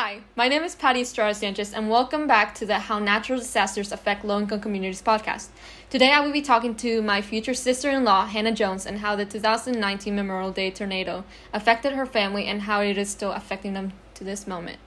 Hi, 0.00 0.20
my 0.36 0.46
name 0.46 0.62
is 0.62 0.76
Patty 0.76 1.00
Estrada 1.00 1.34
Sanchez, 1.34 1.74
and 1.74 1.90
welcome 1.90 2.28
back 2.28 2.54
to 2.54 2.64
the 2.64 2.78
How 2.78 3.00
Natural 3.00 3.36
Disasters 3.36 3.90
Affect 3.90 4.24
Low 4.24 4.38
Income 4.38 4.60
Communities 4.60 5.02
podcast. 5.02 5.48
Today, 5.90 6.12
I 6.12 6.20
will 6.20 6.30
be 6.30 6.40
talking 6.40 6.76
to 6.76 7.02
my 7.02 7.20
future 7.20 7.52
sister 7.52 7.90
in 7.90 8.04
law, 8.04 8.24
Hannah 8.24 8.52
Jones, 8.52 8.86
and 8.86 9.00
how 9.00 9.16
the 9.16 9.24
2019 9.24 10.14
Memorial 10.14 10.52
Day 10.52 10.70
tornado 10.70 11.24
affected 11.52 11.94
her 11.94 12.06
family 12.06 12.46
and 12.46 12.62
how 12.62 12.80
it 12.80 12.96
is 12.96 13.10
still 13.10 13.32
affecting 13.32 13.74
them 13.74 13.92
to 14.14 14.22
this 14.22 14.46
moment. 14.46 14.78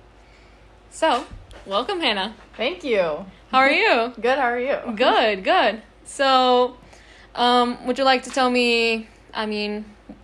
So, 0.91 1.25
welcome, 1.65 1.99
Hannah. 1.99 2.33
Thank 2.55 2.85
you. 2.85 3.25
How 3.49 3.57
are 3.57 3.69
you? 3.69 4.13
Good, 4.21 4.39
how 4.39 4.45
are 4.45 4.61
you? 4.61 4.77
Good, 4.95 5.43
good. 5.43 5.81
So, 6.05 6.77
um, 7.35 7.85
would 7.85 7.97
you 7.97 8.05
like 8.05 8.23
to 8.23 8.29
tell 8.29 8.49
me, 8.49 9.09
I 9.33 9.45
mean, 9.45 9.83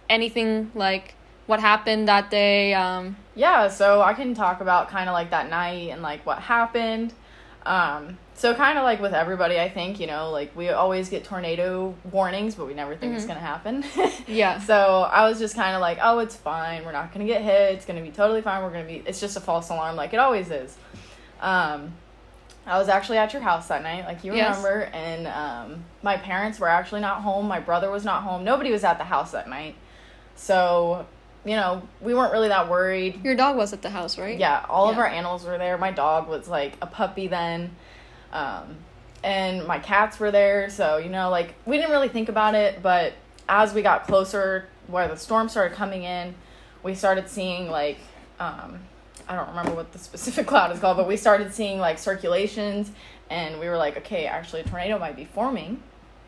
anything 0.10 0.72
like 0.74 1.16
what 1.46 1.60
happened 1.60 2.08
that 2.08 2.32
day? 2.32 2.74
Um, 2.74 3.18
Yeah, 3.38 3.68
so 3.70 4.02
I 4.02 4.14
can 4.14 4.34
talk 4.34 4.62
about 4.62 4.90
kind 4.90 5.08
of 5.08 5.14
like 5.14 5.30
that 5.30 5.50
night 5.50 5.92
and 5.92 6.02
like 6.02 6.26
what 6.26 6.40
happened. 6.40 7.14
Um, 7.66 8.18
so 8.34 8.54
kind 8.56 8.78
of 8.78 8.84
like 8.84 9.02
with 9.02 9.14
everybody, 9.14 9.60
I 9.60 9.68
think, 9.70 10.00
you 10.00 10.08
know, 10.08 10.32
like 10.32 10.56
we 10.56 10.70
always 10.70 11.10
get 11.10 11.24
tornado 11.24 11.94
warnings, 12.12 12.56
but 12.56 12.66
we 12.66 12.74
never 12.74 12.96
think 12.96 13.16
it's 13.16 13.26
Mhm. 13.26 13.28
going 13.28 13.40
to 13.40 13.46
happen. 13.46 13.86
Yeah. 14.28 14.60
So 14.60 15.04
I 15.12 15.28
was 15.30 15.40
just 15.40 15.56
kind 15.56 15.76
of 15.76 15.82
like, 15.82 16.00
oh, 16.02 16.20
it's 16.20 16.36
fine. 16.36 16.84
We're 16.86 16.92
not 16.94 17.14
going 17.14 17.26
to 17.26 17.32
get 17.34 17.42
hit. 17.42 17.74
It's 17.76 17.86
going 17.86 17.98
to 17.98 18.04
be 18.04 18.12
totally 18.12 18.42
fine. 18.42 18.62
We're 18.64 18.72
going 18.72 18.86
to 18.88 18.92
be, 18.94 19.04
it's 19.08 19.20
just 19.22 19.38
a 19.38 19.40
false 19.42 19.70
alarm 19.70 19.96
like 19.96 20.14
it 20.14 20.20
always 20.20 20.50
is. 20.50 20.76
Um, 21.42 21.94
I 22.66 22.78
was 22.80 22.90
actually 22.90 23.18
at 23.20 23.32
your 23.34 23.42
house 23.42 23.68
that 23.70 23.84
night, 23.84 24.06
like 24.06 24.24
you 24.24 24.34
Yes. 24.36 24.58
remember, 24.58 24.86
and 24.94 25.28
um, 25.28 25.84
my 26.04 26.18
parents 26.18 26.60
were 26.60 26.68
actually 26.70 27.02
not 27.02 27.22
home. 27.22 27.48
My 27.48 27.60
brother 27.62 27.90
was 27.90 28.04
not 28.04 28.24
home. 28.24 28.44
Nobody 28.44 28.72
was 28.72 28.84
at 28.84 28.98
the 28.98 29.06
house 29.06 29.32
that 29.32 29.48
night. 29.50 29.76
So, 30.36 31.06
you 31.48 31.56
know, 31.56 31.82
we 32.02 32.14
weren't 32.14 32.34
really 32.34 32.50
that 32.50 32.70
worried. 32.70 33.24
Your 33.24 33.36
dog 33.36 33.56
was 33.56 33.72
at 33.74 33.82
the 33.82 33.90
house, 33.90 34.18
right? 34.18 34.38
Yeah, 34.38 34.66
all 34.70 34.90
of 34.90 34.98
our 34.98 35.08
animals 35.08 35.46
were 35.46 35.58
there. 35.58 35.78
My 35.78 35.92
dog 35.92 36.28
was 36.28 36.48
like 36.48 36.74
a 36.82 36.88
puppy 36.88 37.28
then. 37.28 37.72
Um, 38.34 38.78
and 39.24 39.66
my 39.66 39.80
cats 39.80 40.20
were 40.20 40.32
there. 40.32 40.70
So, 40.70 40.98
you 40.98 41.10
know, 41.10 41.30
like 41.30 41.56
we 41.66 41.78
didn't 41.78 41.92
really 41.92 42.10
think 42.10 42.30
about 42.30 42.54
it. 42.56 42.82
But 42.84 43.14
as 43.48 43.74
we 43.74 43.82
got 43.82 44.06
closer, 44.08 44.68
where 44.88 45.08
the 45.08 45.18
storm 45.18 45.50
started 45.50 45.76
coming 45.76 46.04
in, 46.04 46.36
we 46.84 46.96
started 46.96 47.30
seeing 47.30 47.70
like, 47.70 47.98
um, 48.40 48.80
I 49.28 49.36
don't 49.36 49.50
remember 49.50 49.74
what 49.74 49.92
the 49.94 50.00
specific 50.00 50.48
cloud 50.52 50.72
is 50.72 50.80
called, 50.80 50.98
but 50.98 51.08
we 51.08 51.18
started 51.18 51.54
seeing 51.54 51.80
like 51.80 51.98
circulations. 51.98 52.92
And 53.30 53.60
we 53.60 53.68
were 53.68 53.78
like, 53.78 53.98
okay, 53.98 54.26
actually, 54.26 54.62
a 54.62 54.64
tornado 54.64 54.98
might 55.00 55.16
be 55.16 55.26
forming. 55.26 55.82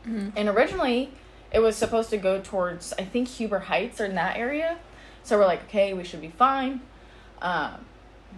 Mhm. 0.05 0.33
And 0.35 0.49
originally, 0.49 1.11
it 1.51 1.59
was 1.59 1.75
supposed 1.75 2.09
to 2.11 2.17
go 2.17 2.41
towards, 2.41 2.93
I 2.99 3.03
think, 3.03 3.27
Huber 3.27 3.59
Heights 3.59 3.99
or 3.99 4.05
in 4.05 4.15
that 4.15 4.37
area. 4.37 4.77
So 5.23 5.37
we're 5.37 5.45
like, 5.45 5.63
okay, 5.65 5.93
we 5.93 6.03
should 6.03 6.21
be 6.21 6.29
fine. 6.29 6.81
Um, 7.41 7.85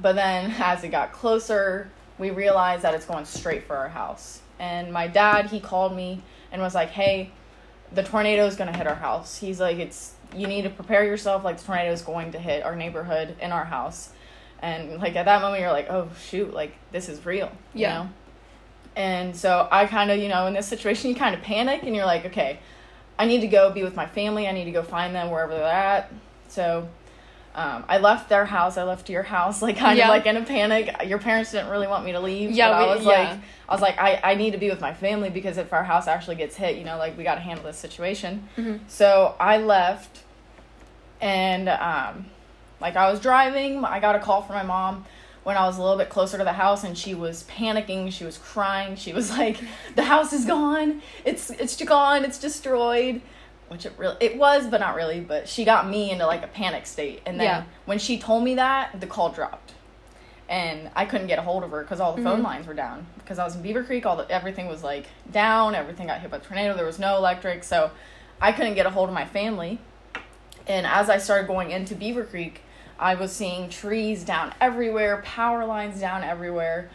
but 0.02 0.16
then 0.16 0.52
as 0.60 0.84
it 0.84 0.90
got 0.90 1.12
closer, 1.12 1.90
we 2.18 2.30
realized 2.30 2.84
that 2.84 2.94
it's 2.94 3.06
going 3.06 3.26
straight 3.26 3.66
for 3.66 3.76
our 3.76 3.90
house. 3.90 4.42
And 4.60 4.92
my 4.94 5.08
dad, 5.08 5.48
he 5.48 5.60
called 5.60 5.96
me 5.96 6.22
and 6.52 6.62
was 6.62 6.76
like, 6.76 6.90
hey, 6.90 7.32
the 7.92 8.04
tornado 8.04 8.46
is 8.46 8.56
going 8.56 8.72
to 8.72 8.78
hit 8.78 8.88
our 8.88 8.96
house. 8.96 9.38
He's 9.38 9.60
like, 9.60 9.78
it's, 9.78 10.14
you 10.36 10.48
need 10.48 10.62
to 10.64 10.70
prepare 10.70 11.04
yourself 11.04 11.44
like 11.44 11.58
the 11.58 11.66
tornado 11.66 11.92
is 11.92 12.02
going 12.02 12.32
to 12.34 12.40
hit 12.40 12.64
our 12.64 12.76
neighborhood 12.76 13.36
and 13.42 13.52
our 13.52 13.66
house. 13.66 14.12
And 14.62 15.00
like 15.00 15.16
at 15.16 15.26
that 15.26 15.42
moment, 15.42 15.62
you're 15.62 15.72
like, 15.72 15.90
oh 15.90 16.10
shoot, 16.24 16.54
like 16.54 16.74
this 16.92 17.10
is 17.10 17.26
real. 17.26 17.52
You 17.74 17.82
Yeah. 17.82 17.94
know? 18.04 18.10
And 18.96 19.36
so 19.36 19.68
I 19.72 19.86
kind 19.88 20.12
of, 20.12 20.20
you 20.20 20.28
know, 20.28 20.46
in 20.48 20.54
this 20.54 20.68
situation, 20.68 21.10
you 21.10 21.16
kind 21.16 21.34
of 21.34 21.42
panic 21.42 21.84
and 21.84 21.96
you're 21.96 22.06
like, 22.06 22.26
okay, 22.26 22.60
I 23.18 23.26
need 23.26 23.42
to 23.42 23.48
go 23.48 23.72
be 23.72 23.84
with 23.84 23.96
my 23.96 24.06
family. 24.06 24.48
I 24.48 24.52
need 24.52 24.66
to 24.66 24.72
go 24.72 24.84
find 24.84 25.16
them 25.16 25.32
wherever 25.32 25.54
they're 25.54 25.64
at. 25.64 26.12
So 26.52 26.88
um, 27.56 27.84
I 27.88 27.98
left 27.98 28.30
their 28.30 28.46
house. 28.46 28.78
I 28.78 28.84
left 28.84 29.10
your 29.10 29.24
house, 29.24 29.62
like 29.68 29.78
kind 29.78 29.98
Yeah. 29.98 30.06
of 30.06 30.10
like 30.10 30.26
in 30.26 30.38
a 30.38 30.44
panic. 30.44 30.94
Your 31.08 31.18
parents 31.20 31.52
didn't 31.52 31.70
really 31.70 31.88
want 31.88 32.06
me 32.06 32.12
to 32.12 32.20
leave. 32.20 32.52
Yeah, 32.52 32.70
but 32.70 32.90
I 32.90 32.96
was 32.96 33.06
yeah. 33.06 33.12
like, 33.12 33.40
I 33.70 33.74
was 33.74 33.82
like, 33.82 33.98
I, 34.00 34.20
I 34.24 34.36
need 34.36 34.52
to 34.52 34.58
be 34.58 34.70
with 34.70 34.82
my 34.82 34.94
family 34.94 35.30
because 35.30 35.58
if 35.58 35.72
our 35.74 35.84
house 35.84 36.08
actually 36.08 36.36
gets 36.36 36.56
hit, 36.56 36.78
you 36.78 36.84
know, 36.84 36.98
like 36.98 37.18
we 37.18 37.24
got 37.24 37.36
to 37.36 37.42
handle 37.42 37.66
this 37.66 37.78
situation. 37.78 38.48
Mhm. 38.58 38.80
So 38.88 39.36
I 39.40 39.58
left, 39.58 40.24
and 41.22 41.70
um, 41.70 42.26
like 42.80 42.96
I 42.96 43.10
was 43.12 43.20
driving, 43.20 43.84
I 43.86 44.00
got 44.00 44.16
a 44.16 44.20
call 44.20 44.42
from 44.42 44.56
my 44.56 44.64
mom 44.64 45.06
when 45.44 45.58
I 45.58 45.66
was 45.66 45.78
a 45.78 45.82
little 45.82 45.98
bit 45.98 46.10
closer 46.10 46.38
to 46.38 46.44
the 46.44 46.54
house, 46.54 46.84
and 46.84 46.98
she 46.98 47.16
was 47.16 47.44
panicking. 47.44 48.12
She 48.12 48.24
was 48.26 48.38
crying. 48.38 48.96
She 48.96 49.14
was 49.14 49.32
like, 49.38 49.58
"The 49.96 50.04
house 50.04 50.34
is 50.34 50.46
gone. 50.46 51.02
It's 51.26 51.50
it's 51.50 51.82
gone. 51.84 52.24
It's 52.26 52.38
destroyed." 52.40 53.22
Which 53.72 53.86
it 53.86 53.94
really 53.98 54.18
it 54.20 54.36
was, 54.38 54.68
but 54.68 54.82
not 54.82 54.96
really. 54.96 55.22
But 55.22 55.48
she 55.48 55.64
got 55.64 55.88
me 55.90 56.12
into 56.12 56.26
like 56.28 56.44
a 56.44 56.48
panic 56.48 56.86
state, 56.86 57.22
and 57.26 57.40
then 57.40 57.46
Yeah. 57.46 57.64
when 57.86 58.00
she 58.00 58.20
told 58.20 58.44
me 58.44 58.56
that, 58.56 59.00
the 59.00 59.08
call 59.08 59.30
dropped, 59.30 59.72
and 60.50 60.92
I 60.94 61.06
couldn't 61.06 61.28
get 61.28 61.40
a 61.40 61.42
hold 61.42 61.64
of 61.64 61.72
her 61.72 61.82
because 61.82 62.02
all 62.02 62.12
the 62.14 62.22
phone 62.22 62.42
Mhm. 62.42 62.44
lines 62.44 62.68
were 62.68 62.74
down. 62.74 63.08
Because 63.20 63.40
I 63.40 63.46
was 63.46 63.56
in 63.56 63.64
Beavercreek, 63.64 64.06
all 64.06 64.18
the 64.18 64.30
everything 64.30 64.68
was 64.68 64.84
like 64.84 65.06
down. 65.32 65.74
Everything 65.74 66.08
got 66.08 66.20
hit 66.20 66.30
by 66.30 66.36
a 66.38 66.40
tornado. 66.42 66.74
There 66.76 66.86
was 66.86 67.00
no 67.00 67.16
electric, 67.16 67.64
so 67.64 67.92
I 68.42 68.52
couldn't 68.52 68.74
get 68.74 68.86
a 68.86 68.90
hold 68.90 69.08
of 69.08 69.16
my 69.16 69.24
family. 69.26 69.80
And 70.68 70.86
as 70.86 71.10
I 71.10 71.18
started 71.18 71.48
going 71.48 71.72
into 71.72 71.96
Beavercreek, 71.96 72.56
I 73.00 73.16
was 73.16 73.32
seeing 73.32 73.70
trees 73.70 74.26
down 74.26 74.54
everywhere, 74.60 75.22
power 75.24 75.64
lines 75.66 75.98
down 76.02 76.26
everywhere. 76.26 76.90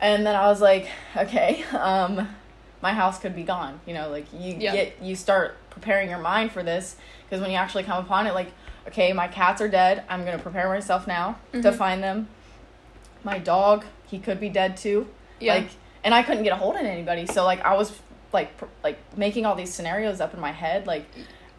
And 0.00 0.24
then 0.26 0.34
I 0.34 0.46
was 0.46 0.62
like, 0.62 0.88
okay, 1.14 1.62
um, 1.78 2.34
my 2.80 2.94
house 2.94 3.18
could 3.18 3.36
be 3.36 3.42
gone. 3.42 3.80
You 3.84 3.92
know, 3.92 4.08
like 4.08 4.24
you 4.32 4.56
Yeah. 4.58 4.72
get 4.72 5.02
you 5.02 5.14
start 5.14 5.58
preparing 5.70 6.10
your 6.10 6.18
mind 6.18 6.52
for 6.52 6.62
this 6.62 6.96
because 7.24 7.40
when 7.40 7.50
you 7.50 7.56
actually 7.56 7.84
come 7.84 8.04
upon 8.04 8.26
it, 8.26 8.34
like, 8.34 8.52
okay, 8.88 9.12
my 9.12 9.28
cats 9.28 9.60
are 9.60 9.68
dead. 9.68 10.04
I'm 10.08 10.24
gonna 10.24 10.38
prepare 10.38 10.68
myself 10.68 11.06
now 11.06 11.36
to 11.52 11.58
Mhm. 11.60 11.74
find 11.74 12.02
them. 12.02 12.28
My 13.22 13.38
dog, 13.38 13.84
he 14.06 14.18
could 14.18 14.40
be 14.40 14.48
dead 14.48 14.76
too. 14.76 15.08
Yeah. 15.38 15.54
Like, 15.54 15.68
and 16.04 16.14
I 16.14 16.22
couldn't 16.22 16.42
get 16.44 16.52
a 16.52 16.56
hold 16.56 16.76
of 16.76 16.82
anybody. 16.82 17.26
So 17.26 17.44
like 17.44 17.64
I 17.64 17.74
was 17.74 17.98
like 18.32 18.56
pr- 18.56 18.64
like 18.82 18.98
making 19.16 19.44
all 19.46 19.54
these 19.54 19.72
scenarios 19.72 20.20
up 20.20 20.34
in 20.34 20.40
my 20.40 20.52
head. 20.52 20.86
Like 20.86 21.04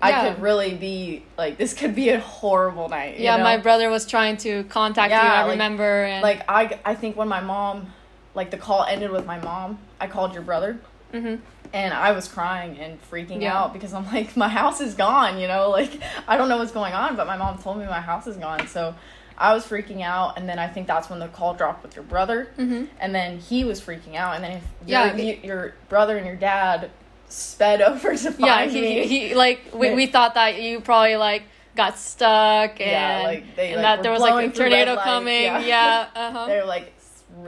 I 0.02 0.28
could 0.30 0.42
really 0.42 0.74
be 0.74 1.24
like 1.38 1.58
this 1.58 1.74
could 1.76 1.94
be 1.94 2.10
a 2.10 2.20
horrible 2.20 2.90
night. 2.90 3.18
you 3.18 3.26
yeah, 3.26 3.38
know? 3.38 3.44
my 3.44 3.58
brother 3.58 3.90
was 3.90 4.06
trying 4.08 4.38
to 4.38 4.64
contact 4.66 5.12
you. 5.14 5.20
I 5.20 5.42
like- 5.44 5.52
remember. 5.52 6.04
And, 6.04 6.24
like 6.24 6.44
I 6.50 6.80
I 6.84 6.96
think 6.96 7.16
when 7.16 7.28
my 7.28 7.40
mom 7.42 7.94
like 8.34 8.50
the 8.50 8.58
call 8.58 8.84
ended 8.86 9.12
with 9.12 9.26
my 9.26 9.40
mom, 9.40 9.78
I 10.00 10.08
called 10.08 10.34
your 10.34 10.44
brother 10.44 10.80
hmm 11.12 11.36
and 11.74 11.94
I 11.94 12.12
was 12.12 12.28
crying 12.28 12.78
and 12.78 13.00
freaking 13.10 13.42
Yeah. 13.42 13.58
out 13.58 13.74
because 13.74 13.94
I'm 13.94 14.06
like 14.06 14.36
my 14.38 14.50
house 14.50 14.82
is 14.82 14.94
gone. 14.96 15.40
You 15.40 15.48
know, 15.48 15.70
like 15.80 15.92
I 16.28 16.38
don't 16.38 16.50
know 16.50 16.58
what's 16.58 16.72
going 16.72 16.94
on, 16.94 17.16
but 17.16 17.28
my 17.28 17.38
mom 17.38 17.58
told 17.60 17.78
me 17.78 17.86
my 17.86 18.02
house 18.02 18.28
is 18.28 18.38
gone. 18.38 18.68
So. 18.68 18.96
I 19.38 19.56
was 19.56 19.66
freaking 19.66 20.02
out, 20.04 20.38
and 20.38 20.48
then 20.48 20.60
I 20.60 20.68
think 20.68 20.86
that's 20.86 21.10
when 21.10 21.18
the 21.18 21.28
call 21.28 21.56
dropped 21.56 21.82
with 21.82 21.96
your 21.96 22.04
brother. 22.04 22.50
hmm 22.58 22.84
and 23.00 23.16
then 23.16 23.40
he 23.40 23.64
was 23.64 23.82
freaking 23.82 24.14
out 24.14 24.36
and 24.36 24.44
then 24.44 24.52
if 24.58 24.64
Yeah. 24.86 25.16
your, 25.16 25.26
you, 25.26 25.40
your 25.44 25.74
brother 25.90 26.16
and 26.18 26.28
your 26.28 26.36
dad 26.36 26.92
sped 27.28 27.82
over 27.90 28.12
to 28.16 28.32
find 28.32 28.40
Yeah, 28.40 28.66
me 28.82 29.08
he, 29.08 29.30
he 29.30 29.34
like 29.34 29.62
we, 29.74 29.96
we 29.96 30.06
thought 30.16 30.36
that 30.36 30.62
you 30.62 30.80
probably 30.82 31.16
like 31.16 31.42
got 31.76 31.98
stuck 31.98 32.80
and, 32.82 32.92
Yeah, 32.92 33.22
like, 33.24 33.56
they, 33.56 33.72
and 33.74 33.82
like, 33.82 33.98
that 33.98 34.04
there 34.04 34.12
was 34.12 34.22
like 34.22 34.52
a 34.52 34.56
tornado 34.56 34.94
lights, 34.94 35.04
coming. 35.06 35.42
yeah. 35.44 35.60
Yeah. 35.60 36.08
Uh-huh. 36.16 36.46
they 36.46 36.58
were 36.58 36.66
like 36.66 36.94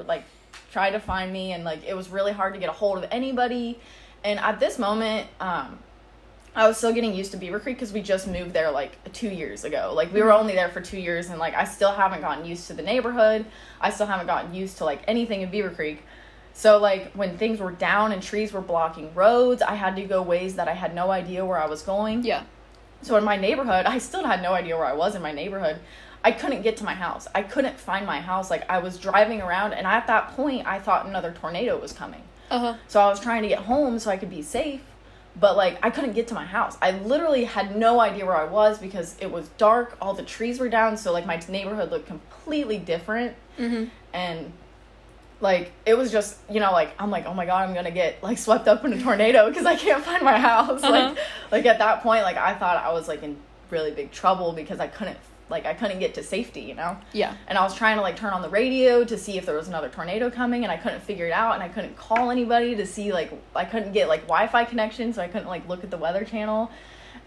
like 0.08 0.24
trying 0.72 0.94
to 0.94 1.00
find 1.00 1.32
me 1.32 1.52
and 1.52 1.64
like 1.64 1.84
it 1.86 1.94
was 1.96 2.10
really 2.10 2.32
hard 2.32 2.56
to 2.56 2.60
get 2.60 2.70
a 2.70 2.74
hold 2.74 2.98
of 3.04 3.08
anybody 3.12 3.80
and 4.24 4.40
at 4.40 4.60
this 4.60 4.78
moment 4.80 5.28
um 5.40 5.80
I 6.56 6.68
was 6.68 6.78
still 6.78 6.94
getting 6.94 7.16
used 7.16 7.32
to 7.32 7.38
Beavercreek 7.38 7.66
because 7.66 7.92
we 7.92 8.04
just 8.04 8.28
moved 8.28 8.54
there 8.54 8.70
like 8.70 9.12
two 9.12 9.30
years 9.30 9.64
ago. 9.64 9.92
Like 9.96 10.14
we 10.14 10.22
were 10.22 10.30
Mhm. 10.30 10.40
only 10.40 10.54
there 10.54 10.70
for 10.70 10.82
two 10.82 11.00
years, 11.00 11.32
and 11.32 11.40
like 11.40 11.56
I 11.56 11.64
still 11.64 11.92
haven't 11.94 12.22
gotten 12.22 12.46
used 12.46 12.68
to 12.68 12.74
the 12.74 12.84
neighborhood. 12.84 13.46
I 13.82 13.90
still 13.90 14.06
haven't 14.06 14.28
gotten 14.28 14.54
used 14.54 14.78
to 14.78 14.86
like 14.86 15.02
anything 15.08 15.42
in 15.42 15.50
Beavercreek. 15.50 15.98
So 16.54 16.78
like 16.78 17.12
when 17.14 17.40
things 17.40 17.60
were 17.60 17.72
down 17.72 18.12
and 18.12 18.22
trees 18.22 18.54
were 18.54 18.62
blocking 18.62 19.12
roads, 19.16 19.64
I 19.64 19.74
had 19.74 19.96
to 19.96 20.04
go 20.04 20.22
ways 20.22 20.54
that 20.56 20.68
I 20.68 20.74
had 20.74 20.94
no 20.94 21.10
idea 21.10 21.44
where 21.44 21.58
I 21.58 21.66
was 21.66 21.82
going. 21.82 22.24
Yeah. 22.24 22.44
So 23.02 23.16
in 23.18 23.24
my 23.24 23.36
neighborhood, 23.36 23.86
I 23.96 23.98
still 23.98 24.24
had 24.24 24.44
no 24.44 24.54
idea 24.54 24.78
where 24.78 24.86
I 24.86 24.94
was 24.94 25.16
in 25.16 25.24
my 25.24 25.32
neighborhood. 25.32 25.80
I 26.24 26.32
couldn't 26.32 26.62
get 26.62 26.78
to 26.78 26.84
my 26.86 26.94
house. 26.94 27.28
I 27.34 27.42
couldn't 27.42 27.80
find 27.80 28.06
my 28.06 28.22
house. 28.22 28.52
Like 28.52 28.70
I 28.70 28.78
was 28.78 29.00
driving 29.00 29.42
around, 29.42 29.74
and 29.74 29.88
at 29.88 30.06
that 30.06 30.36
point, 30.36 30.68
I 30.68 30.78
thought 30.78 31.08
another 31.08 31.32
tornado 31.32 31.80
was 31.80 31.94
coming. 31.94 32.22
Uh-huh. 32.54 32.76
So 32.88 33.02
I 33.02 33.08
was 33.08 33.20
trying 33.20 33.42
to 33.42 33.48
get 33.50 33.60
home 33.60 34.00
so 34.00 34.12
I 34.12 34.18
could 34.18 34.30
be 34.30 34.42
safe, 34.42 34.82
but 35.40 35.58
like 35.58 35.80
I 35.84 35.90
couldn't 35.90 36.14
get 36.14 36.28
to 36.28 36.34
my 36.36 36.46
house. 36.46 36.78
I 36.82 36.92
literally 36.92 37.46
had 37.46 37.76
no 37.76 38.00
idea 38.00 38.26
where 38.26 38.38
I 38.38 38.46
was 38.46 38.78
because 38.78 39.16
it 39.20 39.32
was 39.32 39.48
dark, 39.58 39.98
all 40.00 40.14
the 40.14 40.24
trees 40.24 40.60
were 40.60 40.70
down, 40.70 40.96
so 40.98 41.12
like 41.12 41.26
my 41.26 41.42
neighborhood 41.50 41.92
looked 41.92 42.08
completely 42.08 42.78
different 42.78 43.36
hmm 43.58 43.86
and 44.14 44.52
like 45.42 45.72
it 45.86 45.96
was 45.98 46.12
just, 46.12 46.38
you 46.50 46.60
know, 46.60 46.72
like 46.72 46.94
I'm 47.00 47.12
like, 47.12 47.26
"Oh 47.26 47.34
my 47.34 47.46
god, 47.46 47.68
I'm 47.68 47.74
going 47.74 47.86
to 47.86 47.92
get 47.92 48.24
like 48.24 48.38
swept 48.38 48.68
up 48.68 48.86
in 48.86 48.94
a 48.94 49.02
tornado 49.02 49.50
because 49.50 49.66
I 49.66 49.76
can't 49.76 50.04
find 50.04 50.24
my 50.24 50.38
house." 50.40 50.82
Uh-huh. 50.84 50.92
Like 50.92 51.18
like 51.52 51.66
at 51.66 51.80
that 51.80 52.02
point 52.02 52.24
like 52.24 52.38
I 52.38 52.54
thought 52.54 52.78
I 52.78 52.94
was 52.94 53.08
like 53.08 53.24
in 53.24 53.36
really 53.70 53.92
big 53.92 54.12
trouble 54.12 54.54
because 54.54 54.80
I 54.80 54.88
couldn't 54.88 55.18
like 55.50 55.66
I 55.66 55.74
couldn't 55.74 56.00
get 56.00 56.14
to 56.16 56.24
safety, 56.24 56.62
you 56.62 56.74
know? 56.76 56.98
Yeah. 57.12 57.36
and 57.48 57.58
I 57.58 57.64
was 57.64 57.76
trying 57.76 57.98
to 57.98 58.02
like 58.02 58.16
turn 58.16 58.34
on 58.34 58.42
the 58.42 58.50
radio 58.50 59.04
to 59.04 59.18
see 59.18 59.38
if 59.38 59.46
there 59.46 59.56
was 59.56 59.68
another 59.68 59.90
tornado 59.90 60.30
coming 60.30 60.64
and 60.64 60.72
I 60.72 60.78
couldn't 60.78 61.02
figure 61.02 61.28
it 61.28 61.32
out 61.34 61.54
and 61.56 61.64
I 61.64 61.68
couldn't 61.70 61.96
call 61.98 62.32
anybody 62.32 62.76
to 62.76 62.86
see 62.86 63.12
like 63.12 63.32
I 63.56 63.66
couldn't 63.66 63.92
get 63.92 64.08
like 64.08 64.22
Wi-Fi 64.22 64.66
connection 64.66 65.14
so 65.14 65.22
I 65.22 65.28
couldn't 65.28 65.48
like 65.48 65.68
look 65.68 65.84
at 65.84 65.92
the 65.92 65.98
weather 65.98 66.24
channel 66.24 66.72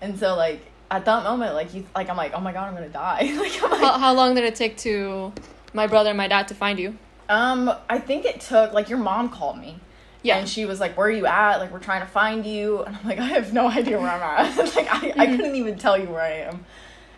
and 0.00 0.18
so 0.18 0.34
like 0.34 0.60
at 0.90 1.04
that 1.04 1.24
moment 1.24 1.54
like 1.54 1.74
you 1.74 1.84
like 1.94 2.08
I'm 2.08 2.16
like 2.16 2.32
oh 2.34 2.40
my 2.40 2.52
god 2.52 2.68
I'm 2.68 2.74
gonna 2.74 2.88
die 2.88 3.22
like 3.38 3.60
like 3.62 3.80
How, 3.80 3.98
how 3.98 4.14
long 4.14 4.34
did 4.34 4.44
it 4.44 4.54
take 4.54 4.76
to 4.78 5.32
my 5.72 5.86
brother 5.86 6.10
and 6.10 6.16
my 6.16 6.28
dad 6.28 6.48
to 6.48 6.54
find 6.54 6.78
you? 6.78 6.96
Um, 7.28 7.72
I 7.88 7.98
think 7.98 8.24
it 8.24 8.40
took 8.40 8.72
like 8.72 8.88
your 8.88 8.98
mom 8.98 9.28
called 9.30 9.58
me. 9.58 9.78
Yeah. 10.22 10.38
And 10.38 10.48
she 10.48 10.64
was 10.64 10.80
like, 10.80 10.96
"Where 10.96 11.08
are 11.08 11.10
you 11.10 11.26
at? 11.26 11.58
Like, 11.58 11.72
we're 11.72 11.78
trying 11.80 12.00
to 12.00 12.06
find 12.06 12.46
you." 12.46 12.82
And 12.82 12.96
I'm 12.96 13.04
like, 13.06 13.18
"I 13.18 13.26
have 13.26 13.52
no 13.52 13.68
idea 13.80 13.98
where 14.00 14.10
I'm 14.10 14.22
at. 14.22 14.56
like, 14.76 14.88
I, 14.90 15.12
I 15.16 15.26
couldn't 15.26 15.54
even 15.54 15.76
tell 15.78 15.98
you 15.98 16.06
where 16.06 16.22
I 16.22 16.32
am." 16.48 16.64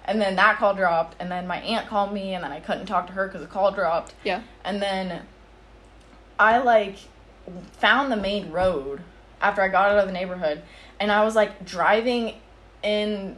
And 0.09 0.21
then 0.21 0.37
that 0.37 0.57
call 0.57 0.75
dropped, 0.75 1.17
and 1.21 1.31
then 1.31 1.47
my 1.47 1.61
aunt 1.61 1.87
called 1.87 2.15
me, 2.15 2.35
and 2.35 2.43
then 2.43 2.51
I 2.51 2.61
couldn't 2.61 2.87
talk 2.87 3.07
to 3.09 3.13
her 3.13 3.27
because 3.27 3.43
the 3.43 3.47
call 3.47 3.71
dropped. 3.71 4.15
Yeah. 4.25 4.41
And 4.65 4.81
then 4.81 5.23
I 6.39 6.59
like 6.59 6.97
found 7.73 8.11
the 8.11 8.17
main 8.17 8.51
road 8.51 9.03
after 9.41 9.61
I 9.61 9.69
got 9.69 9.91
out 9.91 9.99
of 9.99 10.07
the 10.07 10.13
neighborhood, 10.13 10.63
and 10.99 11.13
I 11.13 11.25
was 11.25 11.37
like 11.37 11.65
driving 11.65 12.35
in, 12.83 13.37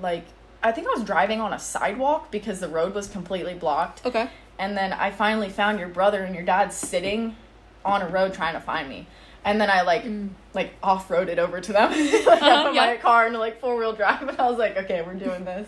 like 0.00 0.24
I 0.62 0.72
think 0.72 0.88
I 0.88 0.90
was 0.90 1.04
driving 1.04 1.40
on 1.40 1.52
a 1.52 1.58
sidewalk 1.58 2.32
because 2.32 2.58
the 2.58 2.68
road 2.68 2.92
was 2.92 3.06
completely 3.06 3.54
blocked. 3.54 4.04
Okay. 4.04 4.28
And 4.58 4.76
then 4.76 4.92
I 4.92 5.12
finally 5.12 5.50
found 5.50 5.78
your 5.78 5.88
brother 5.88 6.24
and 6.24 6.34
your 6.34 6.44
dad 6.44 6.72
sitting 6.72 7.36
on 7.84 8.02
a 8.02 8.08
road 8.08 8.34
trying 8.34 8.54
to 8.54 8.60
find 8.60 8.88
me. 8.88 9.06
And 9.46 9.58
then 9.60 9.70
I 9.70 9.80
like 9.82 10.04
like 10.52 10.74
off 10.82 11.08
roaded 11.08 11.38
over 11.38 11.60
to 11.60 11.72
them. 11.72 11.90
like 12.26 12.42
I 12.42 12.50
Uh-huh, 12.50 12.64
put 12.66 12.74
yeah. 12.74 12.86
my 12.86 12.96
car 12.96 13.26
into 13.26 13.38
like 13.38 13.60
four 13.60 13.76
wheel 13.76 13.94
drive 13.94 14.28
and 14.28 14.38
I 14.38 14.48
was 14.50 14.58
like, 14.58 14.76
okay, 14.76 15.00
we're 15.02 15.14
doing 15.14 15.44
this. 15.46 15.66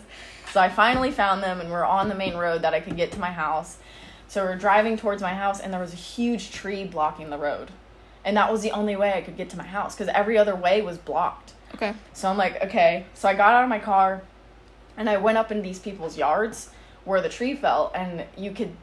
So 0.51 0.59
I 0.59 0.69
finally 0.69 1.11
found 1.11 1.41
them 1.41 1.59
and 1.61 1.71
we're 1.71 1.85
on 1.85 2.09
the 2.09 2.15
main 2.15 2.35
road 2.35 2.61
that 2.63 2.73
I 2.73 2.79
could 2.81 2.97
get 2.97 3.11
to 3.13 3.19
my 3.19 3.31
house. 3.31 3.77
So 4.27 4.43
we're 4.43 4.57
driving 4.57 4.97
towards 4.97 5.21
my 5.21 5.33
house 5.33 5.59
and 5.59 5.71
there 5.73 5.79
was 5.79 5.93
a 5.93 5.95
huge 5.95 6.51
tree 6.51 6.83
blocking 6.85 7.29
the 7.29 7.37
road. 7.37 7.71
And 8.25 8.35
that 8.35 8.51
was 8.51 8.61
the 8.61 8.71
only 8.71 8.95
way 8.95 9.13
I 9.13 9.21
could 9.21 9.37
get 9.37 9.49
to 9.51 9.57
my 9.57 9.65
house 9.65 9.95
because 9.95 10.09
every 10.13 10.37
other 10.37 10.55
way 10.55 10.81
was 10.81 10.97
blocked. 10.97 11.53
Okay. 11.75 11.93
So 12.13 12.29
I'm 12.29 12.37
like, 12.37 12.61
okay. 12.65 13.05
So 13.13 13.29
I 13.29 13.33
got 13.33 13.53
out 13.53 13.63
of 13.63 13.69
my 13.69 13.79
car 13.79 14.23
and 14.97 15.09
I 15.09 15.17
went 15.17 15.37
up 15.37 15.51
in 15.51 15.61
these 15.61 15.79
people's 15.79 16.17
yards 16.17 16.69
where 17.05 17.21
the 17.21 17.29
tree 17.29 17.55
fell 17.55 17.91
and 17.95 18.25
you 18.37 18.51
could 18.51 18.75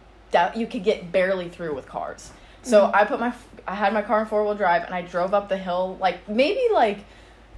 you 0.55 0.67
could 0.67 0.85
get 0.85 1.13
barely 1.13 1.49
through 1.49 1.75
with 1.75 1.87
cars. 1.87 2.31
So 2.63 2.91
I 2.93 3.05
put 3.05 3.21
my 3.21 3.33
I 3.69 3.75
had 3.75 3.93
my 3.93 4.03
car 4.03 4.21
in 4.21 4.27
four 4.27 4.45
wheel 4.45 4.55
drive 4.55 4.85
and 4.85 4.95
I 4.95 5.03
drove 5.03 5.35
up 5.35 5.49
the 5.49 5.59
hill 5.59 5.97
like 6.01 6.29
maybe 6.29 6.61
like 6.73 6.99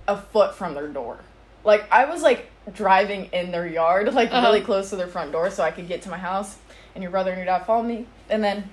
a 0.06 0.16
foot 0.16 0.54
from 0.54 0.74
their 0.74 0.88
door. 0.88 1.18
Like 1.64 1.86
I 1.92 2.06
was 2.06 2.22
like 2.22 2.50
driving 2.72 3.26
in 3.32 3.50
their 3.50 3.66
yard, 3.66 4.12
like 4.14 4.30
Uh-huh. 4.32 4.46
really 4.46 4.60
close 4.62 4.90
to 4.90 4.96
their 4.96 5.06
front 5.08 5.32
door 5.32 5.50
so 5.50 5.62
I 5.62 5.70
could 5.70 5.88
get 5.88 6.02
to 6.02 6.10
my 6.10 6.18
house. 6.18 6.56
And 6.94 7.02
your 7.02 7.10
brother 7.10 7.30
and 7.30 7.38
your 7.38 7.46
dad 7.46 7.64
followed 7.66 7.84
me. 7.84 8.06
And 8.30 8.42
then 8.42 8.70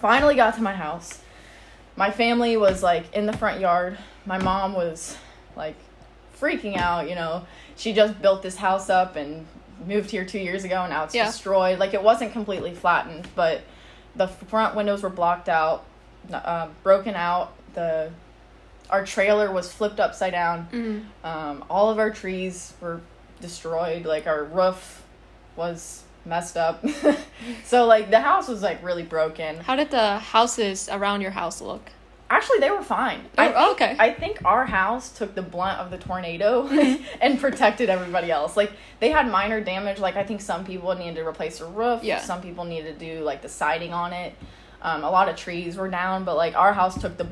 finally 0.00 0.34
got 0.34 0.54
to 0.56 0.62
my 0.62 0.74
house. 0.74 1.20
My 1.96 2.10
family 2.10 2.56
was 2.56 2.82
like 2.82 3.12
in 3.14 3.26
the 3.26 3.32
front 3.32 3.60
yard. 3.60 3.98
My 4.26 4.38
mom 4.38 4.74
was 4.74 5.16
like 5.56 5.76
freaking 6.38 6.76
out, 6.76 7.08
you 7.08 7.14
know. 7.14 7.44
She 7.76 7.92
just 7.92 8.20
built 8.22 8.42
this 8.42 8.56
house 8.56 8.88
up 8.90 9.16
and 9.16 9.46
moved 9.86 10.10
here 10.10 10.24
2 10.26 10.38
years 10.38 10.64
ago 10.64 10.82
and 10.82 10.90
now 10.90 11.04
it's 11.04 11.14
Yeah. 11.14 11.26
destroyed. 11.26 11.78
Like 11.78 11.94
it 11.94 12.02
wasn't 12.02 12.32
completely 12.32 12.74
flattened, 12.74 13.28
but 13.34 13.62
the 14.14 14.28
front 14.28 14.74
windows 14.74 15.02
were 15.02 15.08
blocked 15.10 15.48
out, 15.48 15.84
uh, 16.32 16.68
broken 16.82 17.14
out. 17.14 17.52
The 17.74 18.10
our 18.88 19.04
trailer 19.04 19.52
was 19.52 19.72
flipped 19.72 20.00
upside 20.00 20.32
down. 20.32 20.68
Mm-hmm. 20.72 21.26
Um, 21.26 21.64
all 21.70 21.90
of 21.90 21.98
our 21.98 22.10
trees 22.10 22.72
were 22.80 23.00
destroyed. 23.40 24.04
Like 24.04 24.26
our 24.26 24.44
roof 24.44 25.02
was 25.56 26.02
messed 26.24 26.56
up. 26.56 26.84
so 27.64 27.86
like 27.86 28.10
the 28.10 28.20
house 28.20 28.48
was 28.48 28.62
like 28.62 28.82
really 28.82 29.02
broken. 29.04 29.58
How 29.58 29.76
did 29.76 29.90
the 29.90 30.18
houses 30.18 30.88
around 30.90 31.20
your 31.20 31.30
house 31.30 31.60
look? 31.60 31.90
Actually, 32.32 32.60
they 32.60 32.70
were 32.70 32.82
fine. 32.82 33.22
They 33.36 33.42
I 33.42 33.46
were- 33.48 33.54
think, 33.54 33.70
okay. 33.72 33.96
I 33.98 34.12
think 34.12 34.44
our 34.44 34.64
house 34.64 35.10
took 35.10 35.34
the 35.34 35.42
blunt 35.42 35.78
of 35.80 35.90
the 35.90 35.98
tornado 35.98 36.68
and 37.20 37.40
protected 37.40 37.90
everybody 37.90 38.30
else. 38.30 38.56
Like 38.56 38.72
they 39.00 39.10
had 39.10 39.28
minor 39.30 39.60
damage. 39.60 39.98
Like 39.98 40.16
I 40.16 40.22
think 40.22 40.40
some 40.40 40.64
people 40.64 40.94
needed 40.94 41.16
to 41.16 41.26
replace 41.26 41.58
the 41.58 41.66
roof. 41.66 42.04
Yeah. 42.04 42.20
Some 42.20 42.40
people 42.40 42.64
needed 42.64 42.98
to 42.98 43.14
do 43.16 43.20
like 43.22 43.42
the 43.42 43.48
siding 43.48 43.92
on 43.92 44.12
it. 44.12 44.34
Um, 44.82 45.04
a 45.04 45.10
lot 45.10 45.28
of 45.28 45.36
trees 45.36 45.76
were 45.76 45.88
down, 45.88 46.24
but 46.24 46.36
like 46.36 46.54
our 46.56 46.72
house 46.72 47.00
took 47.00 47.16
the 47.16 47.24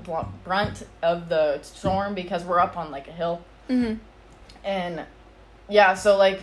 brunt 0.44 0.86
of 1.02 1.28
the 1.28 1.60
storm 1.62 2.14
because 2.14 2.44
we're 2.44 2.60
up 2.60 2.76
on 2.76 2.90
like 2.90 3.08
a 3.08 3.12
hill. 3.12 3.42
Mm-hmm. 3.68 3.94
And 4.64 5.04
yeah, 5.68 5.94
so 5.94 6.16
like 6.16 6.40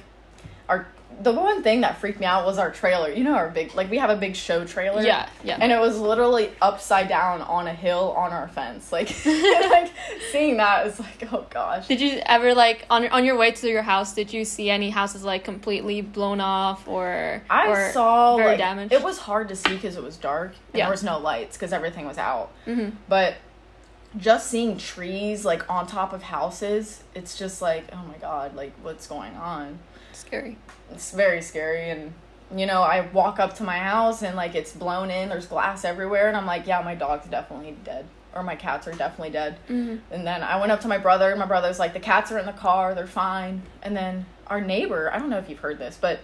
our 0.67 0.87
the 1.21 1.31
one 1.31 1.63
thing 1.63 1.81
that 1.81 1.97
freaked 1.97 2.19
me 2.19 2.25
out 2.25 2.45
was 2.45 2.57
our 2.57 2.71
trailer. 2.71 3.09
You 3.09 3.23
know 3.23 3.33
our 3.33 3.49
big 3.49 3.73
like 3.75 3.89
we 3.89 3.97
have 3.97 4.09
a 4.09 4.15
big 4.15 4.35
show 4.35 4.65
trailer. 4.65 5.01
Yeah, 5.01 5.29
yeah. 5.43 5.57
And 5.59 5.71
it 5.71 5.79
was 5.79 5.97
literally 5.99 6.51
upside 6.61 7.07
down 7.07 7.41
on 7.41 7.67
a 7.67 7.73
hill 7.73 8.13
on 8.17 8.31
our 8.31 8.47
fence. 8.49 8.91
Like 8.91 9.09
like 9.25 9.91
seeing 10.31 10.57
that 10.57 10.87
is 10.87 10.99
like, 10.99 11.31
oh 11.33 11.45
gosh. 11.49 11.87
Did 11.87 12.01
you 12.01 12.21
ever 12.25 12.53
like 12.53 12.85
on 12.89 13.07
on 13.07 13.23
your 13.25 13.37
way 13.37 13.51
to 13.51 13.67
your 13.69 13.81
house? 13.81 14.13
Did 14.13 14.33
you 14.33 14.43
see 14.45 14.69
any 14.69 14.89
houses 14.89 15.23
like 15.23 15.43
completely 15.43 16.01
blown 16.01 16.41
off 16.41 16.87
or 16.87 17.41
I 17.49 17.67
or 17.67 17.91
saw 17.91 18.37
very 18.37 18.49
like 18.49 18.57
damaged? 18.57 18.93
it 18.93 19.01
was 19.03 19.17
hard 19.19 19.49
to 19.49 19.55
see 19.55 19.73
because 19.75 19.95
it 19.97 20.03
was 20.03 20.17
dark 20.17 20.49
and 20.49 20.57
Yeah. 20.79 20.85
there 20.85 20.91
was 20.91 21.03
no 21.03 21.17
lights 21.19 21.55
because 21.57 21.71
everything 21.73 22.05
was 22.05 22.17
out. 22.17 22.51
Mm-hmm. 22.67 22.95
But 23.07 23.35
just 24.17 24.47
seeing 24.49 24.77
trees 24.77 25.43
like 25.45 25.69
on 25.69 25.87
top 25.87 26.13
of 26.13 26.23
houses, 26.23 27.03
it's 27.13 27.37
just 27.37 27.61
like, 27.61 27.85
oh 27.93 28.03
my 28.07 28.17
god, 28.17 28.55
like 28.55 28.73
what's 28.81 29.07
going 29.07 29.33
on? 29.35 29.79
scary. 30.13 30.57
It's 30.91 31.11
very 31.11 31.41
scary 31.41 31.89
and 31.89 32.13
you 32.55 32.65
know 32.65 32.81
i 32.83 33.01
walk 33.11 33.39
up 33.39 33.55
to 33.55 33.63
my 33.63 33.77
house 33.79 34.21
and 34.21 34.35
like 34.35 34.53
it's 34.55 34.71
blown 34.71 35.09
in 35.09 35.29
there's 35.29 35.47
glass 35.47 35.83
everywhere 35.83 36.27
and 36.27 36.37
i'm 36.37 36.45
like 36.45 36.67
yeah 36.67 36.81
my 36.81 36.93
dog's 36.95 37.27
definitely 37.27 37.75
dead 37.83 38.05
or 38.35 38.43
my 38.43 38.55
cats 38.55 38.87
are 38.87 38.91
definitely 38.93 39.31
dead 39.31 39.57
Mm-hmm. 39.67 39.95
and 40.13 40.27
then 40.27 40.43
i 40.43 40.59
went 40.59 40.71
up 40.71 40.81
to 40.81 40.87
my 40.87 40.97
brother 40.99 41.31
and 41.31 41.39
my 41.39 41.45
brother's 41.47 41.79
like 41.79 41.93
the 41.93 41.99
cats 41.99 42.31
are 42.31 42.37
in 42.37 42.45
the 42.45 42.51
car 42.53 42.93
they're 42.93 43.07
fine 43.07 43.63
and 43.81 43.95
then 43.97 44.25
our 44.47 44.61
neighbor 44.61 45.11
i 45.11 45.17
don't 45.17 45.29
know 45.29 45.39
if 45.39 45.49
you've 45.49 45.59
heard 45.59 45.79
this 45.79 45.97
but 45.99 46.19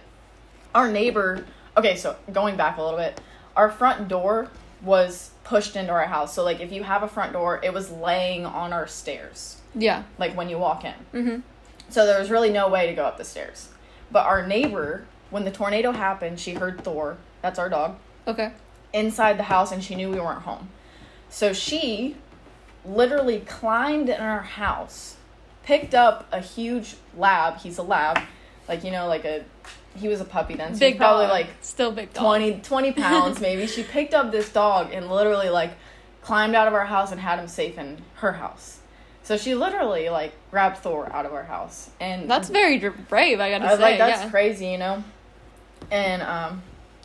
our 0.74 0.88
neighbor 0.90 1.44
okay 1.76 1.96
so 1.96 2.14
going 2.32 2.56
back 2.56 2.76
a 2.78 2.82
little 2.82 2.98
bit 2.98 3.20
our 3.56 3.70
front 3.70 4.06
door 4.08 4.48
was 4.82 5.30
pushed 5.44 5.74
into 5.76 5.90
our 5.92 6.06
house 6.06 6.34
so 6.34 6.44
like 6.44 6.60
if 6.60 6.70
you 6.70 6.82
have 6.84 7.02
a 7.02 7.08
front 7.08 7.32
door 7.32 7.60
it 7.64 7.72
was 7.74 7.90
laying 7.90 8.46
on 8.46 8.72
our 8.72 8.86
stairs 8.86 9.60
Yeah. 9.74 10.04
like 10.18 10.36
when 10.36 10.48
you 10.48 10.58
walk 10.58 10.84
in 10.84 10.94
Mm-hmm. 11.12 11.40
so 11.88 12.06
there 12.06 12.20
was 12.20 12.30
really 12.30 12.50
no 12.50 12.68
way 12.68 12.86
to 12.86 12.94
go 12.94 13.04
up 13.04 13.18
the 13.18 13.24
stairs. 13.24 13.68
But 14.12 14.26
our 14.26 14.46
neighbor, 14.46 15.04
when 15.30 15.44
the 15.44 15.50
tornado 15.50 15.92
happened, 15.92 16.38
she 16.38 16.52
heard 16.54 16.84
Thor, 16.84 17.16
that's 17.40 17.58
our 17.58 17.68
dog, 17.70 17.96
Okay. 18.28 18.52
inside 18.92 19.38
the 19.38 19.44
house 19.44 19.72
and 19.72 19.82
she 19.82 19.94
knew 19.94 20.10
we 20.10 20.20
weren't 20.20 20.42
home. 20.42 20.68
So 21.30 21.52
she 21.52 22.16
literally 22.84 23.40
climbed 23.40 24.08
in 24.08 24.20
our 24.20 24.42
house, 24.42 25.16
picked 25.62 25.94
up 25.94 26.26
a 26.30 26.40
huge 26.40 26.96
lab. 27.16 27.58
He's 27.58 27.78
a 27.78 27.82
lab. 27.82 28.20
Like, 28.68 28.84
you 28.84 28.90
know, 28.90 29.06
like 29.08 29.24
a, 29.24 29.44
he 29.96 30.08
was 30.08 30.20
a 30.20 30.24
puppy 30.24 30.54
then. 30.54 30.74
So 30.74 30.80
big 30.80 30.98
probably 30.98 31.24
dog. 31.26 31.32
like 31.32 31.46
still 31.62 31.90
big 31.92 32.12
dog. 32.12 32.22
20, 32.40 32.60
20 32.60 32.92
pounds 32.92 33.40
maybe. 33.40 33.66
She 33.66 33.82
picked 33.82 34.14
up 34.14 34.30
this 34.30 34.50
dog 34.52 34.92
and 34.92 35.10
literally 35.10 35.48
like 35.48 35.72
climbed 36.22 36.54
out 36.54 36.68
of 36.68 36.74
our 36.74 36.84
house 36.86 37.10
and 37.12 37.20
had 37.20 37.38
him 37.38 37.48
safe 37.48 37.78
in 37.78 38.02
her 38.16 38.32
house. 38.32 38.78
So 39.24 39.36
she 39.36 39.54
literally 39.54 40.08
like 40.10 40.32
grabbed 40.50 40.78
Thor 40.78 41.10
out 41.12 41.26
of 41.26 41.32
our 41.32 41.44
house. 41.44 41.90
And 42.00 42.28
That's 42.30 42.48
very 42.48 42.78
brave. 42.78 43.38
I 43.40 43.50
gotta 43.50 43.64
I 43.66 43.70
was 43.70 43.78
say. 43.78 43.82
like, 43.82 43.98
that's 43.98 44.22
yeah. 44.24 44.30
crazy, 44.30 44.66
you 44.68 44.78
know? 44.78 45.02
And 45.90 46.22
um 46.22 46.62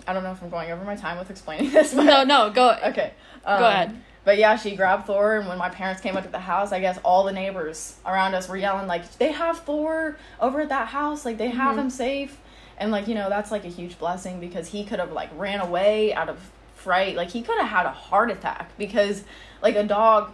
I 0.08 0.14
don't 0.14 0.24
know 0.24 0.32
if 0.32 0.42
I'm 0.42 0.50
going 0.50 0.72
over 0.72 0.84
my 0.86 0.96
time 0.96 1.18
with 1.20 1.30
explaining 1.30 1.72
this, 1.74 1.94
but 1.94 2.04
No, 2.04 2.24
no, 2.24 2.50
go. 2.50 2.72
okay. 2.86 3.12
Um, 3.46 3.60
Go 3.60 3.68
ahead. 3.68 4.02
But 4.24 4.38
yeah, 4.38 4.58
she 4.58 4.76
grabbed 4.76 5.06
Thor, 5.06 5.38
and 5.38 5.48
when 5.48 5.58
my 5.58 5.70
parents 5.70 6.02
came 6.02 6.18
up 6.18 6.24
to 6.26 6.30
the 6.30 6.40
house, 6.40 6.74
I 6.74 6.82
guess 6.82 6.98
all 7.04 7.24
the 7.24 7.32
neighbors 7.32 7.96
around 8.06 8.34
us 8.36 8.50
were 8.50 8.58
yelling 8.58 8.86
like, 8.88 9.10
"They 9.20 9.32
have 9.32 9.60
Thor 9.60 10.18
over 10.42 10.60
at 10.62 10.70
that 10.70 10.90
house! 10.90 11.24
Like 11.24 11.38
they 11.38 11.48
have 11.48 11.76
Mhm. 11.76 11.80
him 11.80 11.90
safe!" 11.90 12.38
And 12.78 12.92
like 12.92 13.08
you 13.08 13.16
know, 13.16 13.30
that's 13.30 13.52
like 13.52 13.64
a 13.64 13.70
huge 13.70 13.98
blessing 13.98 14.42
because 14.42 14.68
he 14.68 14.84
could 14.84 15.00
have 15.00 15.14
like 15.14 15.30
ran 15.38 15.62
away 15.62 16.14
out 16.14 16.28
of 16.28 16.40
fright. 16.76 17.16
Like 17.16 17.30
he 17.30 17.42
could 17.42 17.58
have 17.58 17.70
had 17.70 17.86
a 17.86 17.92
heart 17.92 18.30
attack 18.30 18.72
because 18.78 19.24
like 19.62 19.76
a 19.78 19.84
dog 19.84 20.32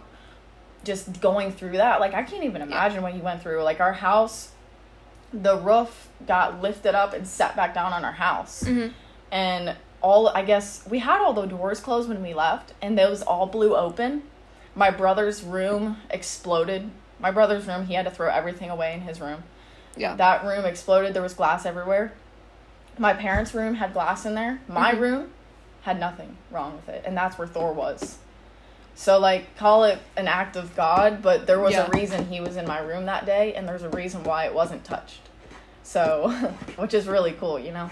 just 0.84 1.20
going 1.20 1.52
through 1.52 1.72
that. 1.72 2.00
Like 2.00 2.14
I 2.14 2.22
can't 2.22 2.44
even 2.44 2.62
imagine 2.62 3.02
what 3.02 3.12
he 3.12 3.20
went 3.20 3.42
through. 3.42 3.62
Like 3.62 3.80
our 3.80 3.92
house, 3.94 4.52
the 5.32 5.56
roof 5.56 6.08
got 6.26 6.62
lifted 6.62 6.94
up 6.94 7.12
and 7.12 7.26
set 7.26 7.56
back 7.56 7.74
down 7.74 7.92
on 7.92 8.04
our 8.04 8.12
house 8.12 8.62
hmm 8.64 8.88
and 9.32 9.74
all 10.00 10.28
I 10.28 10.42
guess 10.44 10.86
we 10.88 10.98
had 11.00 11.20
all 11.20 11.32
the 11.32 11.46
doors 11.46 11.80
closed 11.80 12.08
when 12.10 12.22
we 12.22 12.34
left, 12.34 12.72
and 12.82 12.96
those 12.98 13.22
all 13.22 13.46
blew 13.46 13.74
open. 13.74 14.22
My 14.76 14.90
brother's 14.90 15.42
room 15.42 15.96
exploded. 16.10 16.90
My 17.18 17.30
brother's 17.30 17.66
room, 17.66 17.86
he 17.86 17.94
had 17.94 18.04
to 18.04 18.10
throw 18.10 18.28
everything 18.30 18.68
away 18.68 18.92
in 18.92 19.00
his 19.00 19.18
room. 19.20 19.42
Yeah. 19.96 20.14
That 20.14 20.44
room 20.44 20.66
exploded. 20.66 21.14
There 21.14 21.22
was 21.22 21.32
glass 21.32 21.64
everywhere. 21.64 22.12
My 22.98 23.14
parents' 23.14 23.54
room 23.54 23.76
had 23.76 23.92
glass 23.94 24.26
in 24.26 24.34
there. 24.34 24.60
My 24.68 24.92
Mhm. 24.92 25.00
room 25.00 25.32
had 25.82 25.98
nothing 25.98 26.36
wrong 26.50 26.74
with 26.76 26.88
it, 26.94 27.02
and 27.06 27.16
that's 27.16 27.38
where 27.38 27.48
Thor 27.48 27.72
was. 27.72 28.18
So 28.94 29.18
like 29.18 29.56
call 29.56 29.84
it 29.84 29.98
an 30.16 30.28
act 30.28 30.56
of 30.56 30.74
God, 30.76 31.20
but 31.22 31.46
there 31.46 31.58
was 31.60 31.72
Yeah. 31.72 31.86
a 31.86 31.90
reason 31.90 32.26
he 32.26 32.40
was 32.40 32.56
in 32.56 32.66
my 32.66 32.78
room 32.78 33.06
that 33.06 33.26
day, 33.26 33.54
and 33.54 33.68
there's 33.68 33.82
a 33.82 33.88
reason 33.90 34.22
why 34.24 34.44
it 34.46 34.54
wasn't 34.54 34.84
touched. 34.84 35.20
So, 35.82 36.30
which 36.76 36.94
is 36.94 37.06
really 37.06 37.32
cool, 37.32 37.58
you 37.58 37.72
know. 37.72 37.90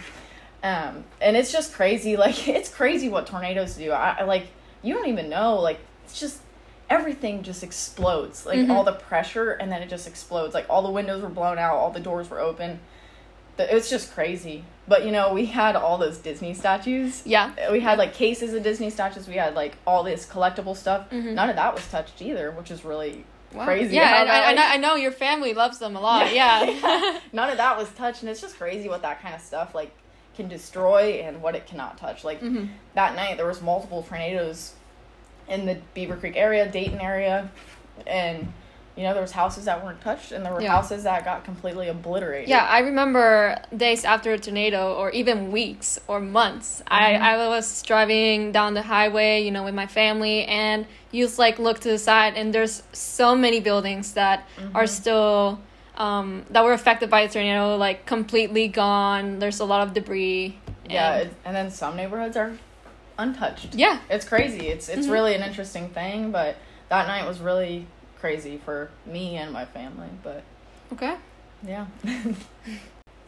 Um, 0.62 1.04
and 1.20 1.36
it's 1.36 1.50
just 1.52 1.72
crazy. 1.74 2.16
Like 2.22 2.46
it's 2.48 2.68
crazy 2.68 3.08
what 3.08 3.26
tornadoes 3.26 3.74
do. 3.74 3.90
I, 3.90 4.18
I 4.20 4.24
like 4.24 4.46
you 4.82 4.94
don't 4.94 5.08
even 5.08 5.28
know. 5.28 5.56
Like 5.60 5.80
it's 6.04 6.18
just 6.18 6.38
everything 6.88 7.42
just 7.42 7.62
explodes. 7.64 8.46
Like 8.46 8.58
Mhm. 8.60 8.70
all 8.70 8.84
the 8.84 8.92
pressure, 8.92 9.52
and 9.52 9.72
then 9.72 9.82
it 9.82 9.88
just 9.88 10.06
explodes. 10.06 10.54
Like 10.54 10.66
all 10.70 10.82
the 10.82 10.90
windows 10.90 11.22
were 11.22 11.28
blown 11.28 11.58
out, 11.58 11.74
all 11.74 11.90
the 11.90 12.00
doors 12.00 12.30
were 12.30 12.38
open. 12.40 12.80
It's 13.58 13.90
just 13.90 14.12
crazy. 14.14 14.64
But 14.88 15.04
you 15.04 15.12
know, 15.12 15.32
we 15.32 15.46
had 15.46 15.76
all 15.76 15.98
those 15.98 16.18
Disney 16.18 16.54
statues. 16.54 17.22
Yeah. 17.24 17.70
We 17.70 17.80
had 17.80 17.98
like 17.98 18.14
cases 18.14 18.52
of 18.54 18.62
Disney 18.62 18.90
statues. 18.90 19.28
We 19.28 19.34
had 19.34 19.54
like 19.54 19.76
all 19.86 20.02
this 20.02 20.26
collectible 20.26 20.76
stuff. 20.76 21.08
Mhm. 21.10 21.34
None 21.34 21.50
of 21.50 21.56
that 21.56 21.74
was 21.74 21.86
touched 21.88 22.20
either, 22.22 22.50
which 22.50 22.70
is 22.70 22.84
really 22.84 23.24
Wow. 23.52 23.64
crazy. 23.66 23.94
Yeah, 23.96 24.22
and 24.22 24.30
I, 24.30 24.50
I, 24.50 24.54
know, 24.54 24.62
I 24.64 24.76
know 24.78 24.94
your 24.96 25.12
family 25.12 25.52
loves 25.52 25.78
them 25.78 25.94
a 25.94 26.00
lot. 26.00 26.32
Yeah. 26.34 27.18
None 27.32 27.50
of 27.50 27.58
that 27.58 27.76
was 27.76 27.90
touched, 27.90 28.22
and 28.22 28.30
it's 28.30 28.40
just 28.40 28.56
crazy 28.58 28.88
what 28.88 29.02
that 29.02 29.20
kind 29.22 29.34
of 29.34 29.40
stuff 29.42 29.74
like 29.74 29.90
can 30.36 30.48
destroy 30.48 31.20
and 31.24 31.42
what 31.42 31.54
it 31.54 31.66
cannot 31.66 31.98
touch. 31.98 32.24
Like 32.24 32.40
Mhm. 32.40 32.68
that 32.94 33.14
night, 33.14 33.36
there 33.36 33.46
was 33.46 33.60
multiple 33.60 34.02
tornadoes 34.02 34.72
in 35.46 35.66
the 35.66 35.76
Beavercreek 35.94 36.34
area, 36.36 36.66
Dayton 36.66 37.00
area, 37.00 37.50
and 38.06 38.52
you 38.96 39.04
know 39.04 39.12
there 39.14 39.22
was 39.22 39.32
houses 39.32 39.64
that 39.64 39.82
weren't 39.84 40.00
touched, 40.02 40.32
and 40.32 40.44
there 40.44 40.52
were 40.52 40.60
Yeah. 40.60 40.72
houses 40.72 41.04
that 41.04 41.24
got 41.24 41.44
completely 41.44 41.88
obliterated. 41.88 42.48
Yeah, 42.48 42.64
I 42.68 42.80
remember 42.80 43.56
days 43.74 44.04
after 44.04 44.32
a 44.34 44.38
tornado, 44.38 44.94
or 44.94 45.10
even 45.10 45.50
weeks 45.50 45.98
or 46.08 46.20
months. 46.20 46.82
Mhm. 46.86 46.92
I, 46.92 47.14
I 47.14 47.48
was 47.48 47.82
driving 47.82 48.52
down 48.52 48.74
the 48.74 48.82
highway, 48.82 49.42
you 49.42 49.50
know, 49.50 49.62
with 49.64 49.74
my 49.74 49.86
family, 49.86 50.44
and 50.44 50.86
you 51.10 51.24
just 51.24 51.38
like 51.38 51.58
look 51.58 51.80
to 51.80 51.88
the 51.88 51.98
side, 51.98 52.34
and 52.36 52.52
there's 52.54 52.82
so 52.92 53.34
many 53.34 53.60
buildings 53.60 54.12
that 54.12 54.44
are 54.74 54.84
Mhm. 54.84 54.88
still 54.88 55.60
um, 55.98 56.46
that 56.50 56.64
were 56.64 56.72
affected 56.72 57.10
by 57.10 57.26
the 57.26 57.32
tornado, 57.32 57.76
like 57.76 58.06
completely 58.06 58.66
gone. 58.66 59.38
There's 59.38 59.60
a 59.60 59.64
lot 59.66 59.86
of 59.86 59.92
debris. 59.94 60.58
yeah, 60.88 61.12
and- 61.14 61.22
it, 61.30 61.34
and 61.44 61.54
then 61.56 61.70
some 61.70 61.96
neighborhoods 61.96 62.36
are 62.36 62.52
untouched. 63.18 63.74
yeah, 63.74 63.98
It's 64.10 64.24
crazy. 64.26 64.68
It's 64.68 64.88
it's 64.88 65.06
Mhm. 65.06 65.12
really 65.12 65.34
an 65.34 65.42
interesting 65.42 65.88
thing, 65.90 66.30
but 66.30 66.56
that 66.88 67.06
night 67.06 67.26
was 67.26 67.40
really 67.40 67.86
crazy 68.22 68.56
for 68.56 68.88
me 69.04 69.36
and 69.36 69.52
my 69.52 69.66
family. 69.66 70.08
But 70.22 70.42
okay. 70.94 71.16
yeah. 71.66 71.86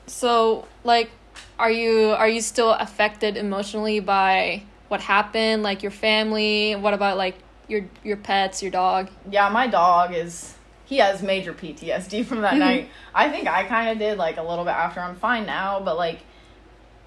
So, 0.07 0.67
like, 0.85 1.11
are 1.59 1.71
you 1.71 2.11
are 2.11 2.29
you 2.29 2.41
still 2.41 2.73
affected 2.73 3.37
emotionally 3.37 4.01
by 4.01 4.63
what 4.89 5.01
happened? 5.01 5.63
Like 5.63 5.83
your 5.83 5.91
family? 5.93 6.75
What 6.77 6.95
about 6.95 7.17
like 7.17 7.37
your 7.69 7.87
your 8.03 8.17
pets, 8.19 8.63
your 8.63 8.71
dog? 8.71 9.09
Yeah, 9.31 9.49
my 9.49 9.67
dog 9.67 10.15
is 10.15 10.55
he 10.85 10.99
has 10.99 11.23
major 11.23 11.53
PTSD 11.55 12.25
from 12.31 12.43
that 12.43 12.55
Mhm. 12.55 12.59
night. 12.59 12.89
I 13.15 13.31
think 13.31 13.49
I 13.49 13.65
kind 13.65 13.91
of 13.91 13.99
did 13.99 14.19
like 14.19 14.37
a 14.37 14.43
little 14.43 14.65
bit 14.65 14.75
after. 14.75 15.01
I'm 15.01 15.17
fine 15.17 15.47
now, 15.47 15.81
but 15.81 15.97
like 15.97 16.21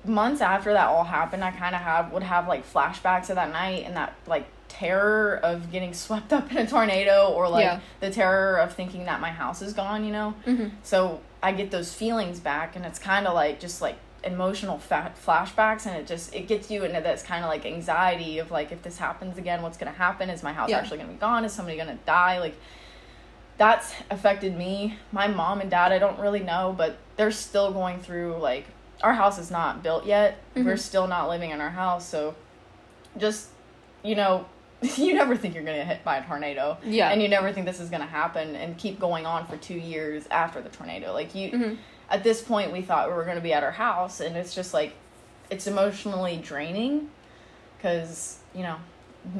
months 0.03 0.41
after 0.41 0.73
that 0.73 0.87
all 0.87 1.03
happened, 1.03 1.43
I 1.43 1.51
kind 1.51 1.75
of 1.75 1.81
have 1.81 2.11
would 2.11 2.23
have 2.23 2.47
like 2.47 2.65
flashbacks 2.65 3.29
of 3.29 3.35
that 3.35 3.51
night 3.51 3.83
and 3.85 3.95
that 3.95 4.15
like 4.25 4.47
terror 4.67 5.39
of 5.43 5.71
getting 5.71 5.93
swept 6.05 6.31
up 6.33 6.51
in 6.51 6.57
a 6.57 6.67
tornado 6.67 7.29
or 7.31 7.49
like 7.49 7.63
Yeah. 7.63 7.79
the 7.99 8.09
terror 8.11 8.57
of 8.57 8.73
thinking 8.73 9.05
that 9.05 9.19
my 9.21 9.31
house 9.31 9.61
is 9.61 9.73
gone, 9.73 10.03
you 10.05 10.11
know? 10.11 10.33
Mm-hmm. 10.45 10.69
So 10.83 11.21
I 11.41 11.51
get 11.51 11.71
those 11.71 11.93
feelings 11.93 12.39
back 12.39 12.75
and 12.75 12.85
it's 12.85 12.99
kind 12.99 13.27
of 13.27 13.33
like 13.33 13.59
just 13.59 13.81
like 13.81 13.97
emotional 14.23 14.77
fa- 14.79 15.13
flashbacks 15.25 15.85
and 15.85 15.95
it 15.95 16.07
just 16.07 16.33
it 16.35 16.47
gets 16.47 16.69
you 16.71 16.83
into 16.83 16.99
this 16.99 17.21
kind 17.23 17.43
of 17.45 17.49
like 17.49 17.65
anxiety 17.65 18.39
of 18.39 18.49
like 18.51 18.71
if 18.71 18.81
this 18.81 18.97
happens 18.97 19.37
again 19.37 19.61
what's 19.61 19.77
going 19.77 19.89
to 19.91 19.97
happen 19.97 20.29
is 20.29 20.41
my 20.43 20.51
house 20.51 20.69
Yeah. 20.69 20.79
actually 20.79 20.97
going 20.97 21.09
to 21.09 21.13
be 21.13 21.19
gone 21.19 21.45
is 21.45 21.53
somebody 21.53 21.77
going 21.77 21.87
to 21.95 22.03
die 22.05 22.39
like 22.39 22.55
that's 23.57 23.93
affected 24.11 24.57
me 24.57 24.97
my 25.11 25.27
mom 25.27 25.61
and 25.61 25.69
dad 25.69 25.91
i 25.91 25.99
don't 25.99 26.19
really 26.19 26.41
know 26.41 26.73
but 26.77 26.97
they're 27.15 27.31
still 27.31 27.71
going 27.71 27.99
through 27.99 28.37
like 28.37 28.65
our 29.01 29.13
house 29.13 29.37
is 29.37 29.49
not 29.51 29.83
built 29.83 30.05
yet 30.05 30.39
we're 30.55 30.73
Mhm. 30.73 30.79
still 30.79 31.07
not 31.07 31.29
living 31.29 31.51
in 31.51 31.61
our 31.61 31.69
house 31.69 32.05
so 32.07 32.35
just 33.17 33.47
you 34.03 34.15
know 34.15 34.45
you 34.97 35.13
never 35.13 35.35
think 35.35 35.55
you're 35.55 35.63
going 35.63 35.77
to 35.77 35.83
get 35.85 35.95
hit 35.97 36.03
by 36.05 36.17
a 36.17 36.25
tornado. 36.25 36.77
Yeah. 36.83 37.09
and 37.09 37.21
you 37.21 37.27
never 37.27 37.51
think 37.51 37.65
this 37.65 37.79
is 37.79 37.89
going 37.89 38.01
to 38.01 38.07
happen 38.07 38.55
and 38.55 38.77
keep 38.77 38.99
going 38.99 39.25
on 39.25 39.47
for 39.47 39.57
two 39.57 39.73
years 39.77 40.25
after 40.29 40.61
the 40.61 40.69
tornado. 40.69 41.13
Like 41.13 41.33
you 41.35 41.49
hmm 41.51 41.73
at 42.09 42.23
this 42.23 42.41
point 42.41 42.71
we 42.71 42.81
thought 42.81 43.09
we 43.09 43.13
were 43.13 43.25
going 43.25 43.35
to 43.35 43.41
be 43.43 43.51
at 43.51 43.63
our 43.63 43.71
house 43.71 44.21
and 44.21 44.37
it's 44.37 44.55
just 44.55 44.73
like 44.73 44.93
it's 45.49 45.67
emotionally 45.67 46.37
draining 46.37 47.09
because 47.77 48.39
you 48.55 48.61
know 48.63 48.77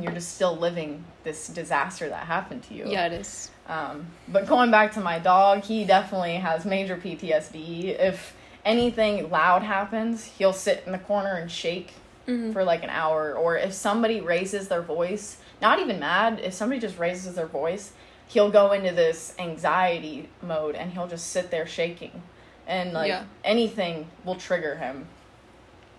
you're 0.01 0.11
just 0.11 0.35
still 0.35 0.57
living 0.57 1.01
this 1.23 1.47
disaster 1.47 2.09
that 2.09 2.25
happened 2.27 2.61
to 2.63 2.73
you. 2.73 2.83
Yeah, 2.85 3.05
it 3.07 3.13
is. 3.13 3.51
um, 3.67 4.05
but 4.27 4.47
going 4.47 4.69
back 4.69 4.91
to 4.95 4.99
my 4.99 5.17
dog 5.17 5.63
he 5.63 5.85
definitely 5.85 6.35
has 6.35 6.65
major 6.65 6.97
ptsd 6.97 7.97
if 7.97 8.35
anything 8.65 9.29
loud 9.29 9.63
happens 9.63 10.25
he'll 10.25 10.51
sit 10.51 10.83
in 10.85 10.91
the 10.91 10.97
corner 10.99 11.35
and 11.35 11.49
shake 11.49 11.93
Mhm. 12.27 12.53
for 12.53 12.63
like 12.63 12.83
an 12.83 12.89
hour 12.89 13.33
or 13.33 13.57
if 13.57 13.73
somebody 13.73 14.19
raises 14.21 14.67
their 14.67 14.81
voice 14.81 15.37
not 15.61 15.79
even 15.79 15.99
mad 15.99 16.39
if 16.43 16.53
somebody 16.53 16.79
just 16.79 16.99
raises 16.99 17.35
their 17.35 17.47
voice 17.47 17.93
he'll 18.27 18.51
go 18.51 18.73
into 18.73 18.91
this 18.93 19.33
anxiety 19.39 20.27
mode 20.41 20.75
and 20.75 20.91
he'll 20.91 21.07
just 21.07 21.27
sit 21.27 21.49
there 21.51 21.65
shaking 21.65 22.21
and 22.67 22.91
like 22.93 23.07
Yeah. 23.09 23.23
anything 23.45 24.07
will 24.25 24.35
trigger 24.35 24.75
him 24.75 25.07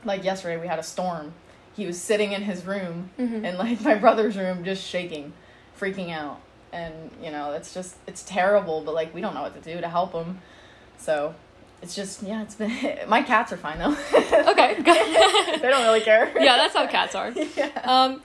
like 0.05 0.23
yesterday 0.23 0.57
we 0.61 0.67
had 0.67 0.79
a 0.79 0.83
storm 0.83 1.33
he 1.75 1.87
was 1.87 2.01
sitting 2.01 2.33
in 2.33 2.43
his 2.43 2.65
room 2.67 3.11
Mhm. 3.19 3.45
in 3.45 3.57
like 3.59 3.81
my 3.81 3.95
brother's 3.95 4.37
room 4.37 4.65
just 4.65 4.85
shaking 4.85 5.33
freaking 5.81 6.11
out 6.11 6.41
and 6.73 7.11
you 7.23 7.31
know 7.31 7.53
it's 7.53 7.73
just 7.73 7.97
it's 8.07 8.23
terrible 8.23 8.83
but 8.83 8.95
like 8.95 9.15
we 9.15 9.21
don't 9.23 9.33
know 9.35 9.43
what 9.43 9.55
to 9.55 9.61
do 9.75 9.81
to 9.81 9.89
help 9.89 10.13
him 10.13 10.41
so 10.99 11.35
it's 11.83 11.95
just 11.95 12.23
yeah 12.23 12.43
it's 12.43 12.55
been 12.57 12.73
my 13.09 13.23
cats 13.23 13.53
are 13.53 13.57
fine 13.57 13.79
though 13.79 13.91
Okay, 14.53 14.75
good. 14.83 15.61
they 15.63 15.69
don't 15.69 15.83
really 15.85 16.01
care 16.01 16.31
yeah, 16.41 16.57
that's 16.57 16.75
how 16.75 16.87
cats 16.87 17.15
are. 17.15 17.31
yeah. 17.31 17.71
Um. 17.85 18.23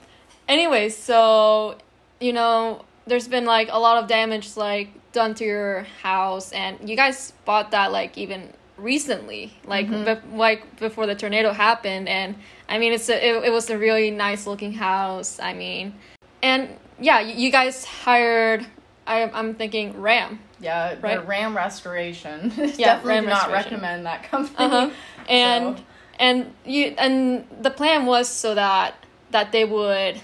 Anyway, 0.48 0.88
so 0.90 1.76
you 2.20 2.32
know, 2.32 2.84
there's 3.06 3.28
been 3.28 3.44
like 3.44 3.68
a 3.70 3.78
lot 3.78 4.02
of 4.02 4.08
damage 4.08 4.56
like 4.56 4.88
done 5.12 5.34
to 5.36 5.44
your 5.44 5.82
house, 6.02 6.52
and 6.52 6.88
you 6.88 6.96
guys 6.96 7.32
bought 7.44 7.70
that 7.70 7.92
like 7.92 8.18
even 8.18 8.52
recently, 8.76 9.52
like 9.66 9.86
Mhm. 9.88 10.04
bef- 10.04 10.36
like 10.36 10.78
before 10.80 11.06
the 11.06 11.14
tornado 11.14 11.52
happened, 11.52 12.08
and 12.08 12.34
I 12.68 12.78
mean 12.78 12.92
it's 12.92 13.08
a, 13.08 13.16
it, 13.28 13.44
it 13.44 13.52
was 13.52 13.70
a 13.70 13.78
really 13.78 14.10
nice 14.10 14.46
looking 14.46 14.72
house. 14.74 15.38
I 15.40 15.54
mean, 15.54 15.94
and 16.42 16.68
yeah, 17.00 17.20
you, 17.20 17.34
you 17.34 17.50
guys 17.52 17.84
hired. 17.84 18.66
I, 19.06 19.28
I'm 19.30 19.54
thinking 19.54 20.00
Ram. 20.00 20.40
Yeah, 20.64 20.94
the 20.94 21.00
Right. 21.00 21.26
RAM 21.26 21.56
Restoration. 21.56 22.52
Yeah, 22.56 22.96
Definitely 22.96 23.10
Ram 23.14 23.24
do 23.24 23.30
not 23.30 23.50
recommend 23.52 24.06
that 24.06 24.22
company. 24.24 24.56
Uh 24.58 24.68
huh. 24.68 24.90
And 25.28 25.78
So- 25.78 25.84
and 26.18 26.52
you 26.64 26.94
and 26.96 27.44
the 27.60 27.70
plan 27.70 28.06
was 28.06 28.28
so 28.28 28.54
that 28.54 28.94
that 29.30 29.50
they 29.52 29.64
would 29.64 30.20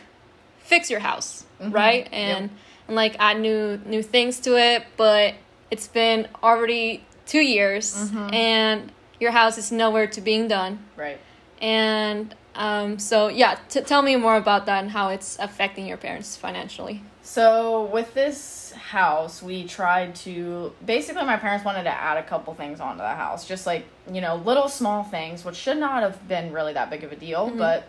fix 0.61 0.89
your 0.91 1.01
house, 1.01 1.45
Mhm. 1.61 1.75
right? 1.75 2.05
Yep. 2.05 2.13
And 2.13 2.51
and 2.87 2.97
like 2.97 3.17
add 3.19 3.41
new 3.41 3.81
new 3.85 4.03
things 4.03 4.39
to 4.41 4.57
it, 4.57 4.85
but 4.97 5.35
it's 5.71 5.89
been 5.89 6.29
already 6.43 7.05
two 7.27 7.41
years, 7.41 7.95
Mhm. 8.11 8.33
and 8.35 8.93
your 9.19 9.33
house 9.33 9.59
is 9.59 9.71
nowhere 9.73 10.07
to 10.07 10.21
being 10.21 10.47
done. 10.49 10.79
Right. 10.97 11.19
And 11.61 12.35
um, 12.55 12.99
so 12.99 13.29
yeah, 13.29 13.57
t- 13.69 13.81
tell 13.83 14.03
me 14.03 14.17
more 14.17 14.37
about 14.37 14.67
that 14.67 14.83
and 14.83 14.91
how 14.93 15.09
it's 15.11 15.39
affecting 15.41 15.87
your 15.87 15.97
parents 15.99 16.37
financially. 16.37 17.03
So 17.31 17.85
with 17.85 18.13
this 18.13 18.73
house, 18.73 19.41
we 19.41 19.63
tried 19.63 20.17
to 20.17 20.73
basically 20.85 21.23
my 21.23 21.37
parents 21.37 21.65
wanted 21.65 21.85
to 21.85 21.91
add 21.91 22.17
a 22.17 22.25
couple 22.25 22.53
things 22.55 22.81
onto 22.81 22.99
the 22.99 23.15
house, 23.15 23.47
just 23.47 23.69
like 23.69 23.85
you 24.13 24.21
know 24.21 24.35
little 24.35 24.69
small 24.69 25.05
things, 25.05 25.45
which 25.45 25.55
should 25.55 25.77
not 25.77 26.03
have 26.03 26.27
been 26.27 26.53
really 26.53 26.73
that 26.73 26.91
big 26.91 27.05
of 27.05 27.13
a 27.13 27.15
deal. 27.15 27.49
Mhm. 27.51 27.59
But 27.59 27.85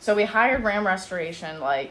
so 0.00 0.14
we 0.14 0.24
hired 0.24 0.64
Ram 0.64 0.86
Restoration 0.86 1.60
like 1.60 1.90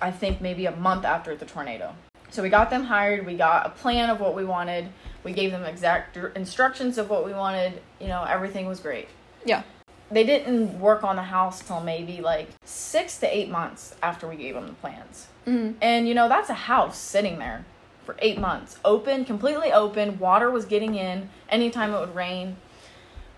I 0.00 0.10
think 0.10 0.40
maybe 0.40 0.64
a 0.64 0.74
month 0.74 1.04
after 1.04 1.36
the 1.36 1.44
tornado. 1.44 1.94
So 2.30 2.42
we 2.42 2.48
got 2.48 2.70
them 2.70 2.84
hired. 2.84 3.26
We 3.26 3.34
got 3.34 3.66
a 3.66 3.68
plan 3.68 4.08
of 4.08 4.18
what 4.18 4.34
we 4.34 4.46
wanted. 4.46 4.88
We 5.24 5.34
gave 5.34 5.50
them 5.50 5.66
exact 5.66 6.16
instructions 6.34 6.96
of 6.96 7.10
what 7.10 7.26
we 7.26 7.34
wanted. 7.34 7.82
You 8.00 8.08
know 8.08 8.24
everything 8.24 8.64
was 8.64 8.80
great. 8.80 9.08
Yeah. 9.44 9.62
They 10.10 10.24
didn't 10.24 10.80
work 10.80 11.04
on 11.04 11.16
the 11.16 11.22
house 11.22 11.60
till 11.60 11.80
maybe 11.80 12.22
like 12.22 12.48
six 12.64 13.18
to 13.18 13.26
eight 13.26 13.50
months 13.50 13.94
after 14.02 14.26
we 14.26 14.36
gave 14.36 14.54
them 14.54 14.68
the 14.68 14.72
plans. 14.72 15.26
Mm-hmm. 15.50 15.78
And 15.82 16.08
you 16.08 16.14
know, 16.14 16.28
that's 16.28 16.48
a 16.50 16.54
house 16.54 16.98
sitting 16.98 17.38
there 17.38 17.64
for 18.04 18.16
eight 18.20 18.38
months, 18.38 18.78
open, 18.84 19.24
completely 19.24 19.72
open. 19.72 20.18
Water 20.18 20.50
was 20.50 20.64
getting 20.64 20.94
in 20.94 21.28
anytime 21.48 21.92
it 21.92 22.00
would 22.00 22.14
rain. 22.14 22.56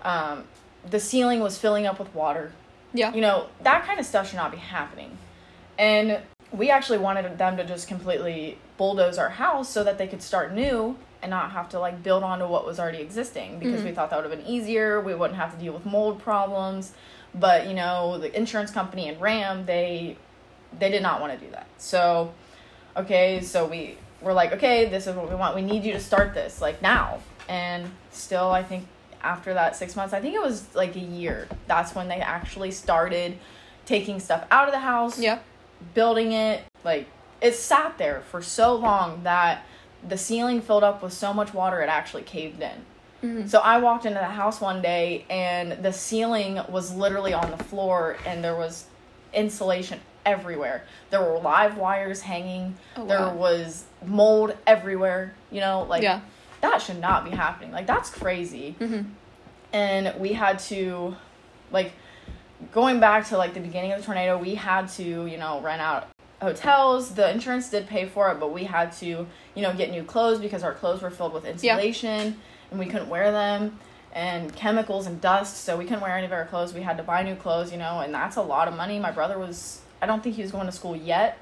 Um, 0.02 0.44
the 0.88 1.00
ceiling 1.00 1.40
was 1.40 1.58
filling 1.58 1.86
up 1.86 1.98
with 1.98 2.14
water. 2.14 2.52
Yeah. 2.92 3.14
You 3.14 3.20
know, 3.20 3.46
that 3.62 3.84
kind 3.86 3.98
of 3.98 4.06
stuff 4.06 4.28
should 4.28 4.36
not 4.36 4.50
be 4.50 4.58
happening. 4.58 5.16
And 5.78 6.20
we 6.52 6.70
actually 6.70 6.98
wanted 6.98 7.38
them 7.38 7.56
to 7.56 7.64
just 7.64 7.88
completely 7.88 8.58
bulldoze 8.76 9.16
our 9.16 9.30
house 9.30 9.70
so 9.70 9.82
that 9.84 9.96
they 9.96 10.06
could 10.06 10.22
start 10.22 10.52
new 10.52 10.96
and 11.22 11.30
not 11.30 11.52
have 11.52 11.68
to 11.70 11.78
like 11.78 12.02
build 12.02 12.22
onto 12.22 12.46
what 12.46 12.66
was 12.66 12.78
already 12.78 12.98
existing 12.98 13.58
because 13.58 13.80
Mhm. 13.80 13.84
we 13.84 13.92
thought 13.92 14.10
that 14.10 14.16
would 14.16 14.28
have 14.30 14.38
been 14.38 14.46
easier. 14.46 15.00
We 15.00 15.14
wouldn't 15.14 15.38
have 15.38 15.52
to 15.52 15.58
deal 15.58 15.72
with 15.72 15.86
mold 15.86 16.20
problems. 16.20 16.92
But, 17.34 17.66
you 17.68 17.74
know, 17.74 18.18
the 18.18 18.36
insurance 18.36 18.70
company 18.70 19.08
and 19.08 19.18
RAM, 19.20 19.64
they 19.64 20.18
they 20.78 20.90
did 20.90 21.02
not 21.02 21.20
want 21.20 21.38
to 21.38 21.44
do 21.44 21.50
that. 21.52 21.66
So, 21.78 22.32
okay, 22.96 23.40
so 23.40 23.66
we 23.66 23.96
were 24.20 24.32
like, 24.32 24.52
okay, 24.52 24.88
this 24.88 25.06
is 25.06 25.14
what 25.16 25.28
we 25.28 25.34
want. 25.34 25.54
We 25.54 25.62
need 25.62 25.84
you 25.84 25.92
to 25.92 26.00
start 26.00 26.34
this 26.34 26.60
like 26.60 26.80
now. 26.82 27.20
And 27.48 27.90
still, 28.10 28.50
I 28.50 28.62
think 28.62 28.86
after 29.22 29.54
that 29.54 29.76
six 29.76 29.96
months, 29.96 30.14
I 30.14 30.20
think 30.20 30.34
it 30.34 30.42
was 30.42 30.74
like 30.74 30.96
a 30.96 31.00
year. 31.00 31.48
That's 31.66 31.94
when 31.94 32.08
they 32.08 32.20
actually 32.20 32.70
started 32.70 33.38
taking 33.86 34.20
stuff 34.20 34.44
out 34.50 34.68
of 34.68 34.72
the 34.72 34.80
house, 34.80 35.18
Yeah. 35.18 35.38
building 35.94 36.32
it. 36.32 36.62
Like 36.84 37.06
it 37.40 37.54
sat 37.54 37.98
there 37.98 38.22
for 38.30 38.40
so 38.42 38.74
long 38.74 39.24
that 39.24 39.64
the 40.08 40.16
ceiling 40.18 40.60
filled 40.60 40.84
up 40.84 41.02
with 41.02 41.12
so 41.12 41.32
much 41.32 41.52
water 41.54 41.80
it 41.82 41.88
actually 41.88 42.22
caved 42.22 42.62
in. 42.62 42.84
Mhm. 43.22 43.48
So 43.48 43.60
I 43.60 43.78
walked 43.78 44.04
into 44.06 44.18
the 44.18 44.24
house 44.26 44.60
one 44.60 44.82
day 44.82 45.24
and 45.30 45.72
the 45.84 45.92
ceiling 45.92 46.60
was 46.68 46.92
literally 46.92 47.32
on 47.32 47.50
the 47.52 47.62
floor 47.64 48.16
and 48.26 48.42
there 48.42 48.56
was 48.56 48.84
insulation 49.32 50.00
everywhere. 50.24 50.84
There 51.10 51.20
were 51.20 51.38
live 51.38 51.76
wires 51.76 52.20
hanging. 52.20 52.76
Oh, 52.96 53.06
there 53.06 53.20
wow. 53.20 53.34
was 53.34 53.84
mold 54.04 54.56
everywhere. 54.66 55.34
You 55.50 55.60
know, 55.60 55.86
like 55.88 56.02
yeah. 56.02 56.20
that 56.60 56.82
should 56.82 57.00
not 57.00 57.24
be 57.24 57.30
happening. 57.30 57.72
Like 57.72 57.86
that's 57.86 58.10
crazy. 58.10 58.76
hmm 58.78 59.02
And 59.72 60.14
we 60.18 60.32
had 60.34 60.58
to 60.60 61.16
like 61.70 61.92
going 62.72 63.00
back 63.00 63.26
to 63.28 63.36
like 63.36 63.54
the 63.54 63.60
beginning 63.60 63.92
of 63.92 64.00
the 64.00 64.04
tornado, 64.04 64.38
we 64.38 64.54
had 64.54 64.88
to, 64.90 65.26
you 65.26 65.38
know, 65.38 65.60
rent 65.60 65.80
out 65.80 66.08
hotels. 66.40 67.14
The 67.14 67.30
insurance 67.30 67.70
did 67.70 67.86
pay 67.86 68.06
for 68.06 68.30
it, 68.30 68.40
but 68.40 68.52
we 68.52 68.64
had 68.64 68.92
to, 68.94 69.06
you 69.06 69.62
know, 69.62 69.74
get 69.74 69.90
new 69.90 70.02
clothes 70.02 70.40
because 70.40 70.62
our 70.62 70.74
clothes 70.74 71.02
were 71.02 71.10
filled 71.10 71.32
with 71.32 71.44
insulation 71.44 72.36
and 72.70 72.78
we 72.78 72.86
couldn't 72.86 73.08
wear 73.08 73.30
them 73.30 73.78
and 74.14 74.54
chemicals 74.54 75.06
and 75.06 75.20
dust, 75.20 75.64
so 75.64 75.76
we 75.76 75.84
couldn't 75.84 76.02
wear 76.02 76.16
any 76.16 76.26
of 76.26 76.32
our 76.32 76.44
clothes. 76.44 76.74
We 76.74 76.82
had 76.82 76.98
to 76.98 77.02
buy 77.02 77.22
new 77.22 77.34
clothes, 77.34 77.72
you 77.72 77.78
know, 77.78 78.00
and 78.00 78.12
that's 78.12 78.36
a 78.36 78.42
lot 78.42 78.68
of 78.68 78.74
money. 78.74 78.98
My 78.98 79.10
brother 79.10 79.38
was 79.38 79.80
I 80.02 80.06
don't 80.06 80.22
think 80.22 80.34
he 80.34 80.42
was 80.42 80.50
going 80.50 80.66
to 80.66 80.72
school 80.72 80.96
yet, 80.96 81.38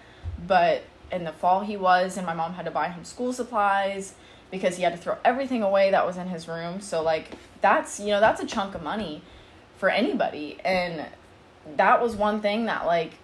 but 0.46 0.84
in 1.10 1.24
the 1.24 1.32
fall 1.32 1.62
he 1.62 1.76
was 1.76 2.16
and 2.16 2.24
my 2.24 2.34
mom 2.34 2.54
had 2.54 2.66
to 2.66 2.70
buy 2.70 2.88
him 2.88 3.04
school 3.04 3.32
supplies 3.32 4.14
because 4.50 4.76
he 4.76 4.82
had 4.82 4.92
to 4.92 4.98
throw 4.98 5.16
everything 5.24 5.62
away 5.62 5.90
that 5.90 6.06
was 6.06 6.16
in 6.16 6.28
his 6.28 6.46
room. 6.46 6.80
So 6.80 7.02
like 7.02 7.32
that's, 7.60 7.98
you 7.98 8.08
know, 8.08 8.20
that's 8.20 8.40
a 8.40 8.46
chunk 8.46 8.74
of 8.74 8.82
money 8.82 9.22
for 9.76 9.88
anybody. 9.88 10.58
And 10.64 11.06
that 11.76 12.02
was 12.02 12.14
one 12.14 12.40
thing 12.40 12.66
that 12.66 12.86
like 12.86 13.14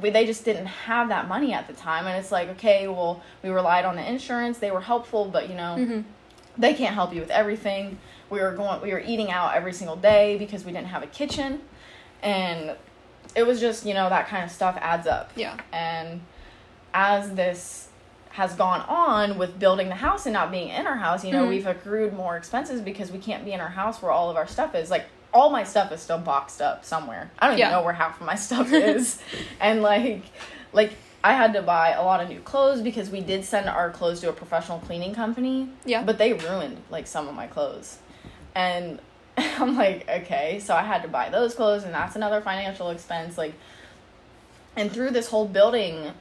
we 0.00 0.10
they 0.10 0.24
just 0.24 0.44
didn't 0.44 0.66
have 0.66 1.08
that 1.08 1.28
money 1.28 1.52
at 1.52 1.66
the 1.66 1.74
time. 1.74 2.06
And 2.06 2.16
it's 2.18 2.32
like 2.32 2.48
okay 2.50 2.88
well 2.88 3.22
we 3.42 3.50
relied 3.50 3.84
on 3.84 3.96
the 3.96 4.08
insurance. 4.08 4.58
They 4.58 4.70
were 4.70 4.82
helpful 4.82 5.26
but 5.26 5.48
you 5.48 5.56
know 5.56 5.76
hmm 5.76 6.00
they 6.58 6.74
can't 6.74 6.94
help 6.94 7.14
you 7.14 7.20
with 7.20 7.30
everything. 7.30 7.98
We 8.28 8.40
were 8.40 8.52
going 8.52 8.80
we 8.82 8.92
were 8.92 9.00
eating 9.00 9.30
out 9.30 9.54
every 9.54 9.72
single 9.72 9.96
day 9.96 10.36
because 10.36 10.64
we 10.64 10.72
didn't 10.72 10.88
have 10.88 11.02
a 11.02 11.06
kitchen. 11.06 11.62
And 12.22 12.76
it 13.36 13.46
was 13.46 13.60
just 13.60 13.86
you 13.86 13.94
know 13.94 14.08
that 14.08 14.28
kind 14.28 14.44
of 14.44 14.50
stuff 14.50 14.76
adds 14.80 15.06
up 15.06 15.30
Yeah. 15.36 15.56
and 15.72 16.20
as 16.92 17.34
this 17.34 17.88
has 18.30 18.54
gone 18.54 18.80
on 18.88 19.38
with 19.38 19.58
building 19.58 19.88
the 19.88 19.94
house 19.96 20.24
and 20.26 20.32
not 20.32 20.50
being 20.52 20.68
in 20.68 20.86
our 20.86 20.96
house, 20.96 21.24
you 21.24 21.32
know, 21.32 21.44
Mhm. 21.44 21.48
we've 21.48 21.66
accrued 21.66 22.12
more 22.12 22.36
expenses 22.36 22.80
because 22.80 23.10
we 23.10 23.18
can't 23.18 23.44
be 23.44 23.52
in 23.52 23.60
our 23.60 23.68
house 23.68 24.00
where 24.00 24.12
all 24.12 24.30
of 24.30 24.36
our 24.36 24.46
stuff 24.46 24.74
is. 24.76 24.88
Like 24.90 25.06
all 25.34 25.50
my 25.50 25.64
stuff 25.64 25.90
is 25.92 26.00
still 26.00 26.18
boxed 26.18 26.62
up 26.62 26.84
somewhere. 26.84 27.30
I 27.40 27.48
don't 27.48 27.58
even 27.58 27.70
know 27.72 27.82
where 27.82 27.92
half 27.92 28.20
of 28.20 28.26
my 28.26 28.34
stuff 28.46 28.72
is. 28.72 29.20
and 29.60 29.82
like 29.82 30.22
like 30.72 30.92
I 31.22 31.34
had 31.34 31.52
to 31.54 31.62
buy 31.62 31.90
a 31.90 32.02
lot 32.02 32.20
of 32.22 32.28
new 32.28 32.40
clothes 32.40 32.80
because 32.82 33.10
we 33.10 33.20
did 33.20 33.44
send 33.44 33.68
our 33.68 33.90
clothes 33.90 34.20
to 34.20 34.28
a 34.28 34.32
professional 34.32 34.78
cleaning 34.78 35.12
company. 35.14 35.68
Yeah. 35.84 36.02
But 36.04 36.18
they 36.18 36.32
ruined 36.32 36.78
like 36.88 37.06
some 37.08 37.28
of 37.28 37.34
my 37.34 37.46
clothes. 37.48 37.98
And 38.54 39.00
I'm 39.36 39.76
like, 39.76 40.08
okay, 40.08 40.60
so 40.60 40.74
I 40.74 40.82
had 40.82 41.02
to 41.02 41.08
buy 41.08 41.28
those 41.30 41.54
clothes 41.54 41.84
and 41.84 41.94
that's 41.94 42.16
another 42.16 42.40
financial 42.40 42.90
expense 42.90 43.36
like 43.38 43.54
and 44.76 44.90
through 44.92 45.10
this 45.10 45.28
whole 45.28 45.46
building 45.46 46.12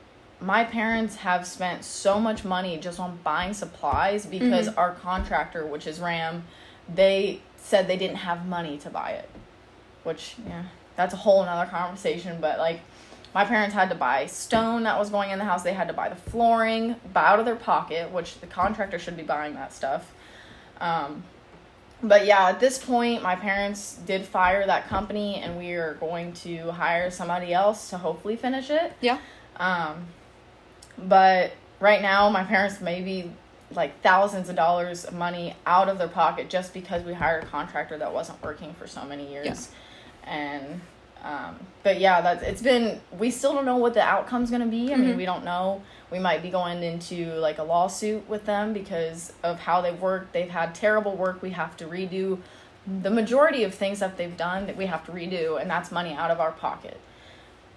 my 0.41 0.63
parents 0.63 1.17
have 1.17 1.45
spent 1.45 1.83
so 1.83 2.19
much 2.19 2.45
money 2.45 2.77
just 2.77 2.99
on 2.99 3.19
buying 3.23 3.53
supplies 3.53 4.25
because 4.25 4.69
Mhm. 4.69 4.77
our 4.77 4.91
contractor 4.93 5.65
which 5.65 5.85
is 5.85 5.99
ram 5.99 6.43
they 6.93 7.41
said 7.57 7.87
they 7.87 7.97
didn't 7.97 8.17
have 8.17 8.45
money 8.45 8.77
to 8.77 8.89
buy 8.89 9.11
it 9.11 9.29
which 10.03 10.35
yeah 10.47 10.63
that's 10.95 11.13
a 11.13 11.17
whole 11.17 11.43
another 11.43 11.69
conversation 11.69 12.37
but 12.39 12.57
like 12.57 12.79
my 13.35 13.45
parents 13.45 13.75
had 13.75 13.89
to 13.89 13.95
buy 13.95 14.25
stone 14.25 14.83
that 14.83 14.97
was 14.97 15.09
going 15.09 15.29
in 15.29 15.37
the 15.39 15.45
house 15.45 15.61
they 15.61 15.73
had 15.73 15.87
to 15.87 15.93
buy 15.93 16.09
the 16.09 16.15
flooring 16.15 16.95
buy 17.13 17.25
out 17.25 17.39
of 17.39 17.45
their 17.45 17.55
pocket 17.55 18.09
which 18.11 18.39
the 18.39 18.47
contractor 18.47 18.97
should 18.97 19.17
be 19.17 19.23
buying 19.23 19.53
that 19.53 19.71
stuff 19.73 20.11
um, 20.81 21.23
but 22.01 22.25
yeah, 22.25 22.49
at 22.49 22.59
this 22.59 22.77
point, 22.83 23.21
my 23.21 23.35
parents 23.35 23.97
did 24.05 24.25
fire 24.25 24.65
that 24.65 24.87
company, 24.87 25.35
and 25.35 25.57
we 25.57 25.71
are 25.73 25.95
going 25.95 26.33
to 26.33 26.71
hire 26.71 27.11
somebody 27.11 27.53
else 27.53 27.89
to 27.89 27.97
hopefully 27.97 28.35
finish 28.35 28.69
it. 28.69 28.93
Yeah. 29.01 29.17
Um, 29.57 30.05
but 30.97 31.51
right 31.79 32.01
now, 32.01 32.29
my 32.29 32.43
parents 32.43 32.81
may 32.81 33.01
be 33.01 33.31
like 33.71 34.01
thousands 34.01 34.49
of 34.49 34.55
dollars 34.55 35.05
of 35.05 35.13
money 35.13 35.55
out 35.65 35.89
of 35.89 35.97
their 35.97 36.07
pocket 36.07 36.49
just 36.49 36.73
because 36.73 37.03
we 37.03 37.13
hired 37.13 37.43
a 37.43 37.47
contractor 37.47 37.97
that 37.97 38.11
wasn't 38.13 38.41
working 38.41 38.73
for 38.73 38.87
so 38.87 39.03
many 39.05 39.29
years. 39.31 39.69
And 40.23 40.81
um, 41.23 41.59
but 41.83 41.99
yeah, 41.99 42.21
that's 42.21 42.43
it's 42.43 42.61
been. 42.61 43.01
We 43.17 43.29
still 43.29 43.53
don't 43.53 43.65
know 43.65 43.77
what 43.77 43.93
the 43.93 44.01
outcome's 44.01 44.49
gonna 44.49 44.65
be. 44.65 44.93
I 44.93 44.95
mean, 44.95 45.13
Mhm. 45.13 45.17
we 45.17 45.25
don't 45.25 45.43
know. 45.43 45.81
We 46.11 46.19
might 46.19 46.41
be 46.41 46.49
going 46.49 46.81
into 46.83 47.33
like 47.35 47.57
a 47.59 47.63
lawsuit 47.63 48.27
with 48.27 48.45
them 48.45 48.73
because 48.73 49.33
of 49.43 49.59
how 49.59 49.81
they've 49.81 49.99
worked. 49.99 50.33
They've 50.33 50.49
had 50.49 50.73
terrible 50.73 51.15
work. 51.15 51.41
We 51.41 51.51
have 51.51 51.77
to 51.77 51.85
redo 51.85 52.39
the 52.87 53.11
majority 53.11 53.63
of 53.63 53.73
things 53.75 53.99
that 53.99 54.17
they've 54.17 54.35
done 54.35 54.65
that 54.65 54.75
we 54.75 54.87
have 54.87 55.05
to 55.05 55.11
redo, 55.11 55.61
and 55.61 55.69
that's 55.69 55.91
money 55.91 56.13
out 56.13 56.31
of 56.31 56.39
our 56.39 56.51
pocket. 56.51 56.99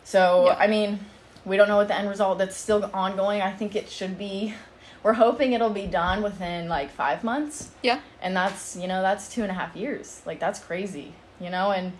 So 0.04 0.46
Yeah. 0.46 0.56
I 0.58 0.66
mean, 0.66 1.00
we 1.44 1.56
don't 1.56 1.68
know 1.68 1.76
what 1.76 1.88
the 1.88 1.96
end 1.96 2.08
result. 2.08 2.38
That's 2.38 2.56
still 2.56 2.88
ongoing. 2.94 3.42
I 3.42 3.52
think 3.52 3.74
it 3.76 3.90
should 3.90 4.16
be. 4.18 4.54
We're 5.02 5.14
hoping 5.14 5.52
it'll 5.52 5.70
be 5.70 5.86
done 5.88 6.22
within 6.22 6.68
like 6.68 6.90
five 6.90 7.24
months 7.24 7.70
Yeah. 7.82 7.98
and 8.20 8.36
that's 8.36 8.76
you 8.76 8.86
know 8.86 9.02
that's 9.02 9.28
two 9.28 9.42
and 9.42 9.50
a 9.50 9.54
half 9.54 9.74
years 9.74 10.22
like 10.26 10.38
that's 10.38 10.60
crazy 10.60 11.12
you 11.40 11.50
know 11.50 11.72
and 11.72 11.94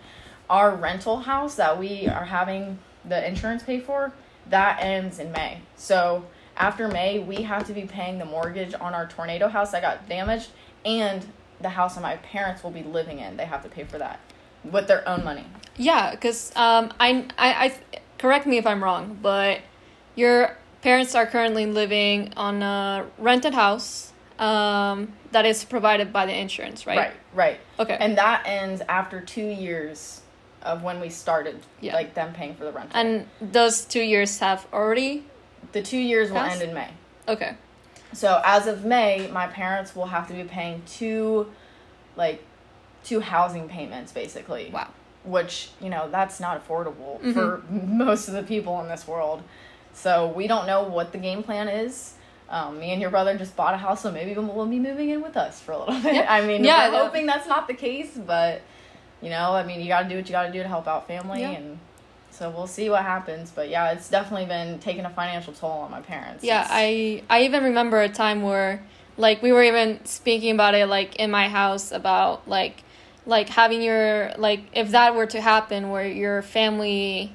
our 0.49 0.73
rental 0.73 1.17
house 1.19 1.55
that 1.55 1.77
we 1.77 2.07
are 2.07 2.23
having 2.23 2.79
the 3.03 3.27
insurance 3.27 3.61
pay 3.63 3.81
for 3.81 4.13
that 4.49 4.81
ends 4.81 5.19
in 5.19 5.31
may 5.31 5.59
so 5.75 6.25
after 6.57 6.87
may 6.87 7.19
we 7.19 7.37
have 7.43 7.65
to 7.65 7.73
be 7.73 7.83
paying 7.83 8.19
the 8.19 8.25
mortgage 8.25 8.73
on 8.79 8.93
our 8.93 9.07
tornado 9.07 9.47
house 9.47 9.71
that 9.71 9.81
got 9.81 10.07
damaged 10.07 10.49
and 10.85 11.25
the 11.61 11.69
house 11.69 11.95
that 11.95 12.01
my 12.01 12.17
parents 12.17 12.63
will 12.63 12.71
be 12.71 12.83
living 12.83 13.19
in 13.19 13.37
they 13.37 13.45
have 13.45 13.63
to 13.63 13.69
pay 13.69 13.83
for 13.83 13.97
that 13.97 14.19
with 14.63 14.87
their 14.87 15.07
own 15.07 15.23
money 15.23 15.45
Yeah, 15.77 16.11
because 16.11 16.51
um, 16.55 16.93
I, 16.99 17.27
I, 17.37 17.53
I, 17.65 17.75
correct 18.17 18.45
me 18.45 18.57
if 18.57 18.65
I'm 18.65 18.83
wrong, 18.83 19.17
but 19.21 19.61
your 20.15 20.55
parents 20.81 21.15
are 21.15 21.25
currently 21.25 21.65
living 21.65 22.33
on 22.37 22.61
a 22.63 23.05
rented 23.17 23.53
house 23.53 24.13
um, 24.39 25.13
that 25.31 25.45
is 25.45 25.63
provided 25.65 26.13
by 26.13 26.25
the 26.25 26.37
insurance, 26.37 26.85
right? 26.87 26.97
right 26.97 27.13
right 27.33 27.59
Okay. 27.79 27.97
and 27.99 28.17
that 28.17 28.43
ends 28.45 28.81
after 28.87 29.21
two 29.21 29.45
years 29.45 30.21
of 30.63 30.81
when 30.83 30.99
we 30.99 31.09
started 31.09 31.59
Yeah. 31.81 31.93
like 31.93 32.13
them 32.13 32.33
paying 32.33 32.55
for 32.55 32.63
the 32.63 32.71
rental 32.71 32.97
and 32.99 33.27
those 33.41 33.85
two 33.85 34.01
years 34.01 34.39
have 34.39 34.65
already. 34.73 35.25
the 35.73 35.81
two 35.81 35.97
years 35.97 36.29
will 36.31 36.37
end 36.39 36.61
in 36.61 36.73
may 36.73 36.89
Okay. 37.27 37.55
So 38.13 38.41
as 38.45 38.67
of 38.67 38.85
May, 38.85 39.27
my 39.31 39.47
parents 39.47 39.95
will 39.95 40.05
have 40.07 40.27
to 40.27 40.33
be 40.33 40.43
paying 40.43 40.83
two, 40.85 41.51
like, 42.15 42.43
two 43.03 43.21
housing 43.21 43.67
payments 43.67 44.11
basically. 44.11 44.69
Wow. 44.73 44.89
Which 45.23 45.69
you 45.81 45.89
know 45.89 46.09
that's 46.11 46.39
not 46.39 46.61
affordable 46.67 47.19
Mhm. 47.21 47.33
for 47.33 47.63
most 47.69 48.27
of 48.27 48.33
the 48.33 48.43
people 48.43 48.79
in 48.81 48.87
this 48.89 49.07
world. 49.07 49.41
So 49.93 50.27
we 50.27 50.47
don't 50.47 50.67
know 50.67 50.83
what 50.83 51.11
the 51.11 51.17
game 51.17 51.43
plan 51.43 51.67
is. 51.69 52.13
Um, 52.49 52.77
me 52.79 52.91
and 52.91 53.01
your 53.01 53.09
brother 53.09 53.35
just 53.37 53.55
bought 53.55 53.73
a 53.73 53.77
house, 53.77 54.01
so 54.01 54.11
maybe 54.11 54.33
we'll 54.39 54.65
be 54.67 54.79
moving 54.79 55.09
in 55.09 55.21
with 55.23 55.35
us 55.37 55.59
for 55.61 55.71
a 55.71 55.79
little 55.79 55.99
bit. 56.01 56.13
Yeah. 56.15 56.25
I 56.29 56.45
mean, 56.45 56.63
Yeah, 56.63 56.89
we're 56.91 57.03
hoping 57.05 57.25
that's 57.25 57.47
not 57.47 57.67
the 57.67 57.73
case, 57.73 58.11
but 58.17 58.61
you 59.23 59.29
know, 59.29 59.53
I 59.53 59.63
mean, 59.63 59.79
you 59.81 59.87
got 59.87 60.03
to 60.03 60.09
do 60.09 60.17
what 60.17 60.25
you 60.27 60.31
got 60.33 60.43
to 60.47 60.51
do 60.51 60.61
to 60.61 60.67
help 60.67 60.87
out 60.87 61.07
family, 61.07 61.41
Yeah. 61.41 61.51
and 61.51 61.79
so 62.31 62.49
we'll 62.49 62.67
see 62.67 62.89
what 62.89 63.03
happens. 63.03 63.51
But 63.51 63.69
yeah, 63.69 63.91
it's 63.91 64.09
definitely 64.09 64.47
been 64.47 64.79
taking 64.79 65.05
a 65.05 65.09
financial 65.09 65.53
toll 65.53 65.71
on 65.85 65.91
my 65.91 66.01
parents. 66.01 66.43
Yeah, 66.43 66.61
It's- 66.61 66.69
I 66.71 67.23
I 67.29 67.43
even 67.45 67.63
remember 67.63 68.01
a 68.01 68.09
time 68.09 68.41
where 68.41 68.83
like 69.17 69.41
we 69.41 69.51
were 69.51 69.63
even 69.63 70.03
speaking 70.05 70.51
about 70.53 70.73
it 70.75 70.87
like 70.87 71.15
in 71.17 71.29
my 71.31 71.47
house 71.47 71.91
about 71.91 72.47
like 72.49 72.83
like 73.25 73.47
having 73.49 73.81
your 73.81 74.31
like 74.37 74.61
if 74.73 74.91
that 74.91 75.15
were 75.15 75.27
to 75.27 75.39
happen 75.39 75.89
where 75.91 76.05
your 76.07 76.41
family 76.41 77.31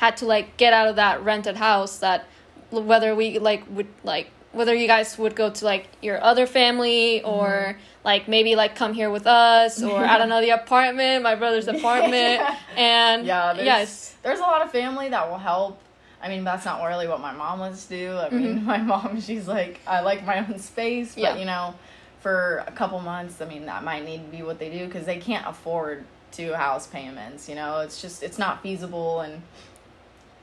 had 0.00 0.16
to 0.18 0.26
like 0.26 0.56
get 0.56 0.72
out 0.72 0.88
of 0.88 0.96
that 0.96 1.22
rented 1.24 1.56
house 1.56 1.98
that 1.98 2.24
whether 2.70 3.14
we 3.14 3.38
like 3.38 3.62
would 3.70 3.86
like 4.02 4.28
whether 4.52 4.74
you 4.74 4.86
guys 4.88 5.16
would 5.18 5.36
go 5.36 5.48
to 5.50 5.64
like 5.64 5.86
your 6.02 6.22
other 6.22 6.46
family 6.46 7.22
or 7.22 7.46
Mm-hmm. 7.46 7.78
Like 8.04 8.28
maybe 8.28 8.56
like 8.56 8.74
come 8.76 8.92
here 8.94 9.10
with 9.10 9.26
us 9.26 9.82
or 9.82 10.04
I 10.04 10.16
don't 10.18 10.28
know 10.28 10.40
the 10.40 10.50
apartment 10.50 11.22
my 11.22 11.34
brother's 11.34 11.68
apartment 11.76 12.42
and 12.76 13.26
Yeah, 13.26 13.52
there's, 13.52 13.66
yes 13.66 14.14
there's 14.22 14.38
a 14.38 14.42
lot 14.42 14.62
of 14.62 14.70
family 14.70 15.08
that 15.10 15.30
will 15.30 15.38
help. 15.38 15.80
I 16.22 16.28
mean, 16.28 16.44
that's 16.44 16.66
not 16.66 16.82
really 16.86 17.08
what 17.08 17.20
my 17.20 17.32
mom 17.32 17.58
wants 17.60 17.86
to 17.86 17.96
do. 17.96 18.12
I 18.18 18.28
mean, 18.28 18.62
my 18.64 18.76
mom, 18.76 19.18
she's 19.22 19.48
like, 19.48 19.80
I 19.86 20.00
like 20.00 20.26
my 20.26 20.46
own 20.46 20.58
space, 20.58 21.14
but 21.14 21.22
Mm-hmm. 21.22 21.34
Yeah. 21.36 21.40
you 21.40 21.46
know, 21.46 21.74
for 22.20 22.62
a 22.66 22.72
couple 22.72 23.00
months, 23.00 23.40
I 23.40 23.46
mean, 23.46 23.64
that 23.64 23.82
might 23.82 24.04
need 24.04 24.30
to 24.30 24.36
be 24.36 24.42
what 24.42 24.58
they 24.58 24.68
do 24.68 24.84
because 24.84 25.06
they 25.06 25.16
can't 25.16 25.46
afford 25.46 26.04
two 26.32 26.52
house 26.52 26.86
payments. 26.86 27.48
You 27.48 27.54
know, 27.54 27.80
it's 27.80 28.02
just 28.02 28.22
it's 28.22 28.38
not 28.38 28.62
feasible, 28.62 29.20
and 29.20 29.40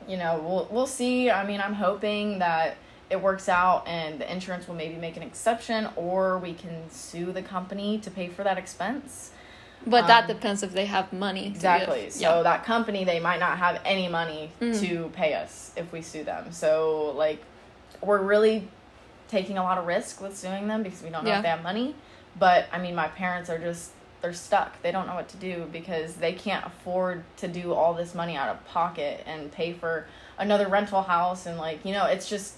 you 0.08 0.16
know, 0.16 0.40
we'll 0.44 0.68
we'll 0.72 0.86
see. 0.88 1.30
I 1.30 1.46
mean, 1.46 1.60
I'm 1.60 1.74
hoping 1.74 2.40
that 2.40 2.76
it 3.10 3.20
works 3.22 3.48
out 3.48 3.86
and 3.86 4.20
the 4.20 4.30
insurance 4.30 4.68
will 4.68 4.74
maybe 4.74 4.96
make 4.96 5.16
an 5.16 5.22
exception, 5.22 5.88
or 5.96 6.38
we 6.38 6.52
can 6.54 6.90
sue 6.90 7.32
the 7.32 7.42
company 7.42 7.98
to 7.98 8.10
pay 8.10 8.28
for 8.28 8.44
that 8.44 8.58
expense. 8.58 9.30
but 9.86 10.08
that 10.08 10.22
um, 10.22 10.26
depends 10.36 10.62
if 10.64 10.72
they 10.72 10.86
have 10.86 11.12
money 11.12 11.46
Exactly. 11.46 12.02
give. 12.02 12.12
So 12.12 12.42
that 12.42 12.64
company 12.64 13.04
they 13.04 13.20
might 13.20 13.38
not 13.38 13.58
have 13.58 13.80
any 13.84 14.08
money 14.08 14.50
Mhm. 14.60 14.80
to 14.80 15.08
pay 15.14 15.34
us 15.34 15.70
if 15.76 15.92
we 15.92 16.02
sue 16.02 16.24
them. 16.24 16.50
So 16.52 17.12
like 17.16 17.40
we're 18.00 18.20
really 18.20 18.66
taking 19.28 19.56
a 19.56 19.62
lot 19.62 19.78
of 19.78 19.86
risk 19.86 20.20
with 20.20 20.36
suing 20.36 20.66
them 20.66 20.82
because 20.82 21.00
we 21.02 21.10
don't 21.10 21.22
know 21.24 21.30
Yeah. 21.30 21.36
if 21.36 21.42
they 21.44 21.48
have 21.48 21.62
money. 21.62 21.94
But 22.36 22.66
I 22.72 22.78
mean, 22.78 22.94
my 22.96 23.06
parents 23.08 23.48
are 23.48 23.58
just 23.58 23.92
they're 24.20 24.32
stuck. 24.32 24.82
They 24.82 24.90
don't 24.90 25.06
know 25.06 25.14
what 25.14 25.28
to 25.28 25.36
do 25.36 25.68
because 25.72 26.14
they 26.14 26.32
can't 26.32 26.66
afford 26.66 27.22
to 27.36 27.46
do 27.46 27.72
all 27.72 27.94
this 27.94 28.16
money 28.16 28.36
out 28.36 28.48
of 28.48 28.66
pocket 28.66 29.22
and 29.26 29.52
pay 29.52 29.72
for 29.72 30.06
another 30.38 30.66
rental 30.66 31.02
house 31.02 31.46
and 31.46 31.56
like, 31.56 31.84
you 31.84 31.92
know, 31.92 32.06
it's 32.06 32.28
just 32.28 32.54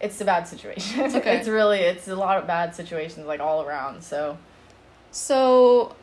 it's 0.00 0.20
a 0.20 0.24
bad 0.24 0.46
situation. 0.48 1.00
Okay. 1.16 1.36
it's 1.36 1.48
really 1.48 1.80
it's 1.80 2.08
a 2.08 2.16
lot 2.16 2.38
of 2.38 2.46
bad 2.46 2.74
situations 2.74 3.26
like 3.26 3.40
all 3.40 3.62
around. 3.62 4.02
So 4.02 4.36
So, 5.10 5.94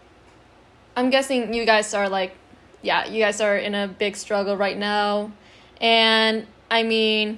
I'm 0.96 1.10
guessing 1.10 1.54
you 1.54 1.66
guys 1.66 1.94
are 1.94 2.10
like, 2.10 2.36
yeah, 2.82 3.06
you 3.06 3.20
guys 3.24 3.42
are 3.42 3.58
in 3.58 3.76
a 3.76 3.88
big 3.88 4.16
struggle 4.16 4.58
right 4.58 4.78
now, 4.78 5.32
and 5.80 6.46
I 6.70 6.84
mean, 6.84 7.38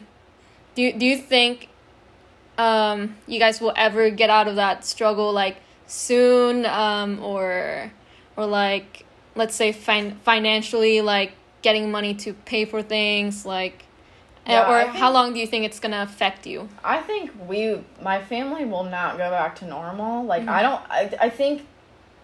do 0.75 0.81
you, 0.83 0.93
do 0.93 1.05
you 1.05 1.17
think, 1.17 1.69
um, 2.57 3.15
you 3.27 3.39
guys 3.39 3.59
will 3.61 3.73
ever 3.75 4.09
get 4.09 4.29
out 4.29 4.47
of 4.47 4.55
that 4.55 4.85
struggle 4.85 5.31
like 5.33 5.57
soon, 5.87 6.65
um, 6.65 7.19
or, 7.23 7.91
or 8.37 8.45
like, 8.45 9.05
let's 9.35 9.55
say 9.55 9.71
fin- 9.71 10.17
financially, 10.23 11.01
like 11.01 11.33
getting 11.61 11.91
money 11.91 12.13
to 12.15 12.33
pay 12.33 12.65
for 12.65 12.81
things, 12.81 13.45
like, 13.45 13.84
Yeah, 14.47 14.69
or 14.69 14.75
I 14.75 14.85
how 14.87 15.11
long 15.11 15.33
do 15.33 15.39
you 15.39 15.47
think 15.47 15.65
it's 15.65 15.79
gonna 15.79 16.01
affect 16.03 16.45
you? 16.45 16.69
I 16.83 17.01
think 17.01 17.31
we, 17.47 17.79
my 18.01 18.21
family 18.21 18.65
will 18.65 18.83
not 18.83 19.17
go 19.17 19.29
back 19.31 19.55
to 19.57 19.65
normal. 19.65 20.23
Like 20.23 20.43
Mhm. 20.43 20.49
I 20.49 20.61
don't, 20.61 20.81
I, 20.89 21.17
I 21.19 21.29
think 21.29 21.65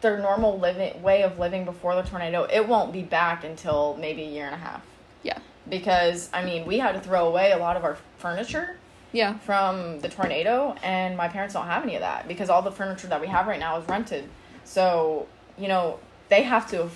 their 0.01 0.17
normal 0.19 0.57
living 0.59 1.01
way 1.01 1.23
of 1.23 1.39
living 1.39 1.65
before 1.65 1.95
the 1.95 2.03
tornado, 2.03 2.43
it 2.43 2.67
won't 2.67 2.91
be 2.91 3.01
back 3.01 3.43
until 3.43 3.97
maybe 3.99 4.23
a 4.23 4.27
year 4.27 4.45
and 4.45 4.55
a 4.55 4.57
half. 4.59 4.81
Yeah. 5.23 5.37
Because 5.69 6.29
I 6.33 6.43
mean, 6.43 6.65
we 6.65 6.79
had 6.79 6.93
to 6.93 6.99
throw 6.99 7.27
away 7.27 7.51
a 7.51 7.57
lot 7.57 7.75
of 7.77 7.83
our 7.83 7.97
furniture 8.17 8.77
Yeah. 9.11 9.35
from 9.39 9.99
the 9.99 10.09
tornado, 10.09 10.75
and 10.83 11.17
my 11.17 11.27
parents 11.27 11.53
don't 11.53 11.67
have 11.67 11.83
any 11.83 11.95
of 11.95 12.01
that 12.01 12.27
because 12.27 12.49
all 12.49 12.61
the 12.61 12.71
furniture 12.71 13.07
that 13.07 13.21
we 13.21 13.27
have 13.27 13.47
right 13.47 13.59
now 13.59 13.77
is 13.77 13.87
rented. 13.87 14.29
So 14.63 15.27
you 15.57 15.67
know 15.67 15.99
they 16.29 16.43
have 16.43 16.69
to 16.71 16.89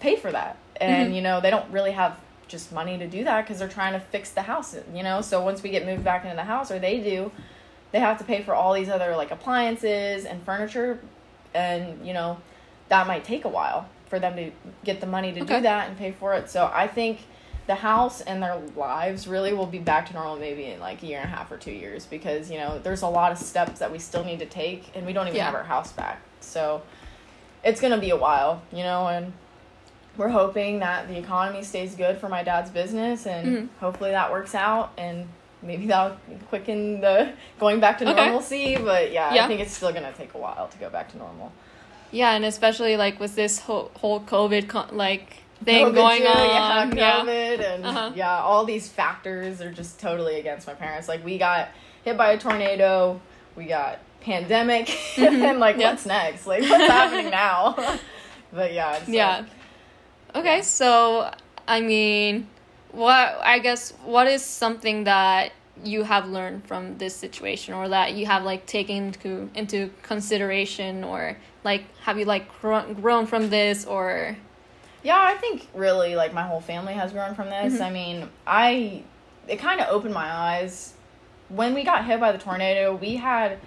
pay 0.00 0.16
for 0.16 0.32
that, 0.32 0.56
and 0.80 1.12
Mhm. 1.12 1.16
you 1.16 1.22
know 1.22 1.40
they 1.40 1.50
don't 1.50 1.70
really 1.70 1.92
have 1.92 2.16
just 2.50 2.72
money 2.72 2.98
to 2.98 3.06
do 3.06 3.24
that 3.24 3.42
because 3.44 3.58
they're 3.60 3.68
trying 3.68 3.94
to 3.94 4.00
fix 4.00 4.30
the 4.30 4.42
house. 4.42 4.76
You 4.92 5.02
know, 5.02 5.20
so 5.22 5.42
once 5.42 5.62
we 5.62 5.70
get 5.70 5.86
moved 5.86 6.04
back 6.04 6.24
into 6.24 6.36
the 6.36 6.44
house, 6.44 6.70
or 6.70 6.78
they 6.78 6.98
do, 7.00 7.30
they 7.92 8.00
have 8.00 8.18
to 8.18 8.24
pay 8.24 8.42
for 8.42 8.54
all 8.54 8.74
these 8.74 8.88
other 8.90 9.16
like 9.16 9.30
appliances 9.30 10.24
and 10.24 10.42
furniture, 10.42 10.98
and 11.54 12.06
you 12.06 12.12
know 12.12 12.38
that 12.88 13.06
might 13.06 13.24
take 13.24 13.44
a 13.44 13.48
while 13.48 13.88
for 14.08 14.18
them 14.18 14.34
to 14.36 14.50
get 14.84 15.00
the 15.00 15.06
money 15.06 15.32
to 15.32 15.40
Okay. 15.42 15.56
do 15.56 15.62
that 15.62 15.88
and 15.88 15.96
pay 15.96 16.10
for 16.10 16.34
it. 16.34 16.50
So 16.50 16.68
I 16.74 16.88
think 16.88 17.20
the 17.68 17.76
house 17.76 18.20
and 18.20 18.42
their 18.42 18.56
lives 18.74 19.28
really 19.28 19.52
will 19.52 19.66
be 19.66 19.78
back 19.78 20.08
to 20.08 20.12
normal 20.14 20.36
maybe 20.36 20.64
in 20.64 20.80
like 20.80 21.00
a 21.04 21.06
year 21.06 21.20
and 21.20 21.32
a 21.32 21.36
half 21.36 21.52
or 21.52 21.56
two 21.56 21.70
years 21.70 22.04
because 22.04 22.50
you 22.50 22.58
know 22.58 22.80
there's 22.80 23.02
a 23.02 23.06
lot 23.08 23.30
of 23.30 23.38
steps 23.38 23.78
that 23.78 23.92
we 23.92 23.98
still 24.00 24.24
need 24.24 24.40
to 24.40 24.46
take 24.46 24.90
and 24.96 25.06
we 25.06 25.12
don't 25.12 25.28
even 25.28 25.36
Yeah. 25.36 25.44
have 25.44 25.54
our 25.54 25.62
house 25.62 25.92
back 25.92 26.20
so 26.40 26.82
it's 27.62 27.80
gonna 27.80 27.98
be 27.98 28.10
a 28.10 28.16
while 28.16 28.60
you 28.72 28.82
know 28.82 29.06
and 29.06 29.32
we're 30.16 30.28
hoping 30.28 30.80
that 30.80 31.08
the 31.08 31.16
economy 31.18 31.62
stays 31.62 31.94
good 31.94 32.18
for 32.18 32.28
my 32.28 32.42
dad's 32.42 32.70
business 32.70 33.26
and 33.26 33.46
Mhm. 33.46 33.68
hopefully 33.80 34.10
that 34.10 34.30
works 34.30 34.54
out 34.54 34.90
and 34.98 35.28
maybe 35.62 35.86
that'll 35.86 36.16
quicken 36.48 37.00
the 37.00 37.32
going 37.58 37.80
back 37.80 37.98
to 37.98 38.10
Okay. 38.10 38.26
normalcy 38.26 38.76
but 38.76 39.12
yeah, 39.12 39.32
Yeah. 39.34 39.44
i 39.44 39.46
think 39.48 39.60
it's 39.60 39.74
still 39.74 39.92
gonna 39.92 40.12
take 40.12 40.34
a 40.34 40.38
while 40.38 40.68
to 40.68 40.78
go 40.78 40.88
back 40.90 41.10
to 41.12 41.18
normal 41.18 41.52
Yeah, 42.12 42.32
and 42.32 42.44
especially 42.44 42.96
like 42.96 43.20
with 43.20 43.36
this 43.36 43.60
whole 43.60 43.92
whole 44.00 44.18
COVID 44.20 44.66
con- 44.68 44.88
like 44.90 45.36
thing 45.64 45.86
COVID 45.86 45.94
going 45.94 46.22
too, 46.22 46.28
on. 46.28 46.96
Yeah, 46.96 47.20
COVID 47.20 47.74
and 47.74 47.86
Uh-huh. 47.86 48.10
yeah, 48.16 48.40
all 48.42 48.64
these 48.64 48.88
factors 48.88 49.60
are 49.60 49.70
just 49.70 50.00
totally 50.00 50.40
against 50.40 50.66
my 50.66 50.74
parents. 50.74 51.06
Like 51.08 51.24
we 51.24 51.38
got 51.38 51.68
hit 52.04 52.16
by 52.16 52.32
a 52.32 52.38
tornado, 52.38 53.20
we 53.54 53.66
got 53.66 53.98
pandemic, 54.22 54.86
Mhm. 55.14 55.50
and 55.50 55.60
like 55.60 55.76
Yeah. 55.76 55.90
what's 55.90 56.04
next? 56.04 56.48
Like 56.48 56.62
what's 56.62 56.90
happening 56.90 57.30
now? 57.30 57.76
but 58.52 58.72
yeah, 58.72 58.96
it's 58.96 59.08
Yeah. 59.08 59.36
like- 59.36 59.44
Okay, 60.34 60.62
so 60.62 61.32
I 61.66 61.80
mean, 61.80 62.48
what 62.92 63.38
I 63.42 63.58
guess 63.58 63.92
what 64.04 64.26
is 64.26 64.44
something 64.44 65.04
that 65.04 65.52
you 65.82 66.02
have 66.04 66.28
learned 66.28 66.66
from 66.66 66.98
this 66.98 67.16
situation, 67.16 67.74
or 67.74 67.88
that 67.88 68.14
you 68.14 68.26
have 68.26 68.44
like 68.44 68.66
taken 68.66 68.96
into 68.96 69.50
into 69.54 69.90
consideration, 70.02 71.04
or 71.04 71.36
like 71.64 71.84
have 72.02 72.18
you 72.18 72.24
like 72.24 72.60
grown, 72.60 72.94
grown 72.94 73.26
from 73.26 73.50
this, 73.50 73.84
or 73.84 74.36
Yeah, 75.02 75.18
I 75.18 75.34
think 75.34 75.66
really 75.74 76.14
like 76.14 76.32
my 76.32 76.42
whole 76.42 76.60
family 76.60 76.94
has 76.94 77.12
grown 77.12 77.34
from 77.34 77.48
this. 77.50 77.74
Mhm. 77.74 77.86
I 77.86 77.90
mean, 77.90 78.28
I 78.46 79.02
it 79.48 79.58
kind 79.58 79.80
of 79.80 79.88
opened 79.88 80.14
my 80.14 80.30
eyes 80.30 80.94
when 81.48 81.74
we 81.74 81.82
got 81.82 82.04
hit 82.04 82.20
by 82.20 82.30
the 82.32 82.38
tornado. 82.38 82.94
We 82.94 83.16
had 83.16 83.58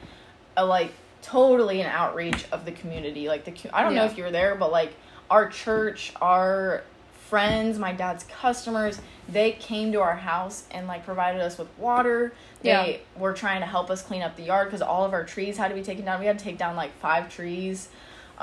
a 0.55 0.65
like 0.65 0.93
totally 1.21 1.81
an 1.81 1.87
outreach 1.87 2.45
of 2.51 2.65
the 2.65 2.71
community. 2.71 3.27
Like 3.27 3.43
the 3.43 3.53
I 3.73 3.83
don't 3.83 3.95
know 3.95 4.05
if 4.05 4.17
you 4.17 4.23
were 4.23 4.31
there, 4.31 4.55
but 4.55 4.71
like 4.71 4.93
our 5.29 5.47
church, 5.49 6.13
our 6.21 6.83
friends, 7.29 7.79
my 7.79 7.91
dad's 7.93 8.23
customers, 8.25 8.99
they 9.27 9.53
came 9.53 9.91
to 9.91 10.01
our 10.01 10.15
house 10.15 10.65
and 10.71 10.87
like 10.87 11.05
provided 11.05 11.41
us 11.41 11.57
with 11.57 11.67
water. 11.77 12.33
They 12.61 12.69
Yeah. 13.15 13.19
were 13.19 13.33
trying 13.33 13.61
to 13.61 13.65
help 13.65 13.89
us 13.89 14.01
clean 14.01 14.21
up 14.21 14.35
the 14.35 14.43
yard 14.43 14.67
because 14.67 14.81
all 14.81 15.03
of 15.05 15.13
our 15.13 15.23
trees 15.23 15.57
had 15.57 15.69
to 15.69 15.75
be 15.75 15.81
taken 15.81 16.05
down. 16.05 16.19
We 16.19 16.25
had 16.27 16.37
to 16.37 16.43
take 16.45 16.57
down 16.57 16.75
like 16.75 16.91
five 16.99 17.29
trees. 17.33 17.89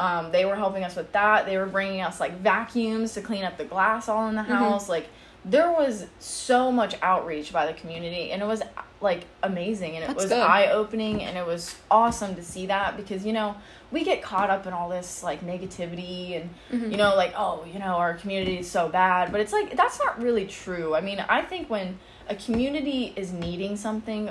Um, 0.01 0.33
they 0.33 0.45
were 0.47 0.57
helping 0.57 0.83
us 0.83 0.97
with 0.97 1.13
that. 1.13 1.45
They 1.45 1.59
were 1.59 1.67
bringing 1.67 2.01
us 2.01 2.21
like 2.21 2.39
vacuums 2.41 3.13
to 3.15 3.21
clean 3.21 3.45
up 3.45 3.59
the 3.59 3.65
glass 3.65 4.09
all 4.09 4.29
in 4.29 4.35
the 4.35 4.43
Mhm. 4.43 4.47
house. 4.57 4.89
Like 4.89 5.09
there 5.45 5.71
was 5.71 6.07
so 6.19 6.73
much 6.73 6.95
outreach 7.03 7.53
by 7.53 7.67
the 7.67 7.75
community, 7.75 8.31
and 8.33 8.41
it 8.43 8.47
was 8.47 8.63
like 9.03 9.25
amazing, 9.43 9.95
and 9.97 10.05
it 10.05 10.09
That's 10.09 10.25
was 10.25 10.33
eye 10.33 10.69
opening, 10.69 11.23
and 11.23 11.37
it 11.37 11.47
was 11.47 11.77
awesome 11.91 12.35
to 12.37 12.43
see 12.43 12.67
that 12.67 12.97
because 12.97 13.25
you 13.27 13.33
know 13.35 13.57
we 13.91 14.05
get 14.05 14.23
caught 14.23 14.49
up 14.51 14.67
in 14.67 14.73
all 14.73 14.89
this 14.89 15.23
like 15.23 15.41
negativity 15.45 16.37
and 16.41 16.51
Mhm. 16.73 16.91
you 16.93 16.97
know 16.97 17.15
like 17.15 17.33
oh 17.37 17.65
you 17.71 17.79
know 17.79 17.95
our 17.97 18.15
community 18.15 18.59
is 18.59 18.71
so 18.71 18.89
bad, 18.89 19.31
but 19.33 19.41
it's 19.43 19.53
like 19.53 19.77
that's 19.77 19.99
not 19.99 20.21
really 20.23 20.47
true. 20.47 20.95
I 20.95 21.01
mean 21.03 21.23
I 21.29 21.43
think 21.43 21.69
when 21.69 21.99
a 22.29 22.35
community 22.35 23.13
is 23.17 23.33
needing 23.33 23.77
something, 23.77 24.31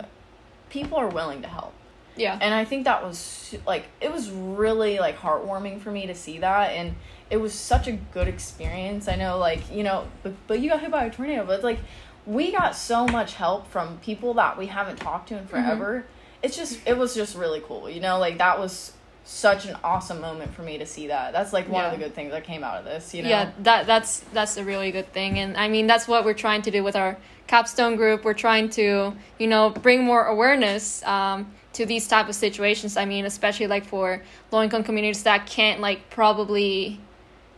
people 0.70 0.98
are 0.98 1.08
willing 1.10 1.42
to 1.44 1.48
help 1.48 1.74
yeah, 2.16 2.38
and 2.42 2.54
i 2.54 2.66
think 2.66 2.86
that 2.86 3.04
was 3.04 3.56
like 3.66 3.86
it 4.02 4.12
was 4.12 4.30
really 4.30 5.00
like 5.00 5.18
heartwarming 5.18 5.80
for 5.80 5.92
me 5.92 6.08
to 6.08 6.16
see 6.16 6.40
that 6.40 6.72
and 6.72 6.96
it 7.30 7.38
was 7.38 7.54
such 7.54 7.88
a 7.88 7.92
good 7.92 8.28
experience. 8.28 9.08
I 9.08 9.16
know 9.16 9.38
like 9.38 9.72
you 9.72 9.84
know 9.84 10.08
but, 10.24 10.34
but 10.48 10.60
you 10.60 10.70
got 10.70 10.82
hit 10.82 10.92
by 10.92 11.06
a 11.06 11.10
tornado 11.10 11.46
but 11.46 11.54
it's 11.54 11.64
like 11.64 11.80
we 12.26 12.52
got 12.52 12.76
so 12.76 13.08
much 13.08 13.36
help 13.36 13.68
from 13.72 13.98
people 14.00 14.34
that 14.36 14.58
we 14.58 14.68
haven't 14.68 14.98
talked 14.98 15.30
to 15.30 15.38
in 15.38 15.48
forever. 15.48 16.06
It's 16.42 16.56
just 16.56 16.80
it 16.86 16.98
was 16.98 17.14
just 17.16 17.36
really 17.36 17.62
cool 17.62 17.90
you 17.90 18.00
know 18.00 18.18
like 18.20 18.38
that 18.38 18.60
was 18.60 18.94
such 19.26 19.68
an 19.68 19.78
awesome 19.84 20.20
moment 20.22 20.54
for 20.56 20.64
me 20.64 20.80
to 20.80 20.86
see 20.88 21.08
that. 21.08 21.34
That's 21.34 21.54
like 21.54 21.70
one 21.70 21.86
of 21.86 21.92
the 21.92 21.98
good 21.98 22.16
things 22.16 22.32
that 22.32 22.44
came 22.44 22.64
out 22.64 22.80
of 22.80 22.86
this 22.86 23.14
you 23.14 23.22
know? 23.22 23.30
yeah. 23.30 23.52
That 23.60 23.86
that's 23.86 24.22
that's 24.34 24.58
a 24.58 24.64
really 24.64 24.92
good 24.92 25.12
thing, 25.14 25.38
and 25.40 25.56
I 25.56 25.68
mean 25.68 25.86
that's 25.86 26.08
what 26.08 26.26
we're 26.26 26.34
trying 26.34 26.64
to 26.64 26.72
do 26.72 26.84
with 26.84 26.96
our 26.96 27.18
capstone 27.46 27.96
group. 27.96 28.24
We're 28.24 28.34
trying 28.34 28.70
to 28.72 29.14
you 29.38 29.48
know 29.48 29.70
bring 29.70 30.04
more 30.04 30.26
awareness 30.26 31.04
um, 31.04 31.52
to 31.74 31.86
these 31.86 32.08
type 32.08 32.28
of 32.30 32.36
situations. 32.36 32.98
I 32.98 33.06
mean, 33.06 33.26
especially 33.26 33.68
like 33.68 33.86
for 33.86 34.24
low 34.52 34.62
income 34.64 34.84
communities 34.84 35.24
that 35.24 35.46
can't 35.46 35.80
like 35.82 36.10
probably 36.10 37.00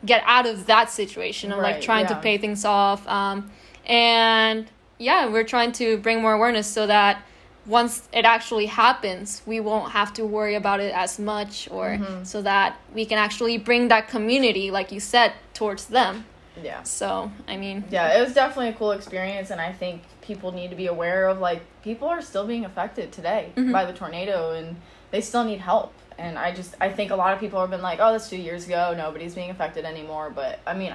get 0.06 0.24
out 0.26 0.45
of 0.45 0.65
that 0.65 0.89
situation 0.89 1.52
of 1.52 1.58
like 1.60 1.76
Right, 1.76 1.82
trying 1.82 2.08
to 2.08 2.15
pay 2.15 2.38
things 2.38 2.65
off. 2.65 3.08
Um, 3.08 3.52
and 3.86 4.67
yeah, 4.97 5.28
we're 5.28 5.43
trying 5.43 5.71
to 5.74 5.97
bring 5.97 6.21
more 6.21 6.34
awareness 6.34 6.67
so 6.67 6.88
that 6.88 7.24
once 7.65 8.10
it 8.12 8.26
actually 8.26 8.65
happens, 8.65 9.41
we 9.45 9.60
won't 9.60 9.91
have 9.91 10.12
to 10.13 10.26
worry 10.26 10.56
about 10.56 10.80
it 10.80 10.93
as 10.95 11.19
much, 11.19 11.67
or 11.71 11.97
Mhm. 12.00 12.26
so 12.26 12.41
that 12.41 12.76
we 12.93 13.06
can 13.06 13.19
actually 13.19 13.58
bring 13.58 13.88
that 13.89 14.08
community, 14.08 14.71
like 14.71 14.91
you 14.91 15.00
said, 15.00 15.34
towards 15.54 15.86
them. 15.86 16.26
yeah 16.62 16.82
So, 16.84 17.32
I 17.47 17.58
mean, 17.58 17.84
yeah, 17.91 18.17
it 18.17 18.21
was 18.24 18.34
definitely 18.34 18.69
a 18.69 18.74
cool 18.74 18.91
experience, 18.91 19.52
and 19.52 19.62
I 19.62 19.71
think 19.71 20.02
people 20.22 20.52
need 20.52 20.70
to 20.70 20.76
be 20.76 20.88
aware 20.88 21.28
of 21.28 21.40
like 21.40 21.62
people 21.84 22.08
are 22.08 22.22
still 22.22 22.46
being 22.46 22.64
affected 22.66 23.12
today 23.12 23.52
Mhm. 23.56 23.72
by 23.72 23.86
the 23.86 23.94
tornado, 23.94 24.52
and 24.52 24.78
they 25.12 25.22
still 25.22 25.44
need 25.44 25.60
help. 25.60 25.94
And 26.18 26.38
I 26.38 26.54
just 26.54 26.76
I 26.80 26.90
think 26.90 27.12
a 27.12 27.16
lot 27.16 27.34
of 27.34 27.40
people 27.40 27.60
have 27.60 27.70
been 27.70 27.82
like, 27.82 28.00
oh, 28.02 28.12
that's 28.12 28.30
two 28.30 28.38
years 28.38 28.66
ago, 28.66 28.94
nobody's 28.96 29.34
being 29.36 29.50
affected 29.50 29.86
anymore. 29.86 30.30
But 30.30 30.60
I 30.68 30.74
mean, 30.76 30.94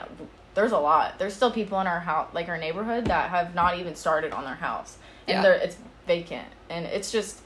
there's 0.54 0.72
a 0.72 0.78
lot. 0.78 1.18
There's 1.18 1.34
still 1.34 1.50
people 1.50 1.80
in 1.80 1.86
our 1.86 2.00
house, 2.00 2.28
like 2.32 2.48
our 2.48 2.56
neighborhood, 2.58 3.06
that 3.06 3.30
have 3.30 3.54
not 3.54 3.78
even 3.78 3.94
started 3.96 4.32
on 4.32 4.44
their 4.44 4.54
house, 4.54 4.96
and 5.26 5.36
Yeah. 5.36 5.42
they're 5.42 5.54
it's 5.54 5.76
vacant, 6.06 6.46
and 6.70 6.86
it's 6.86 7.10
just 7.10 7.40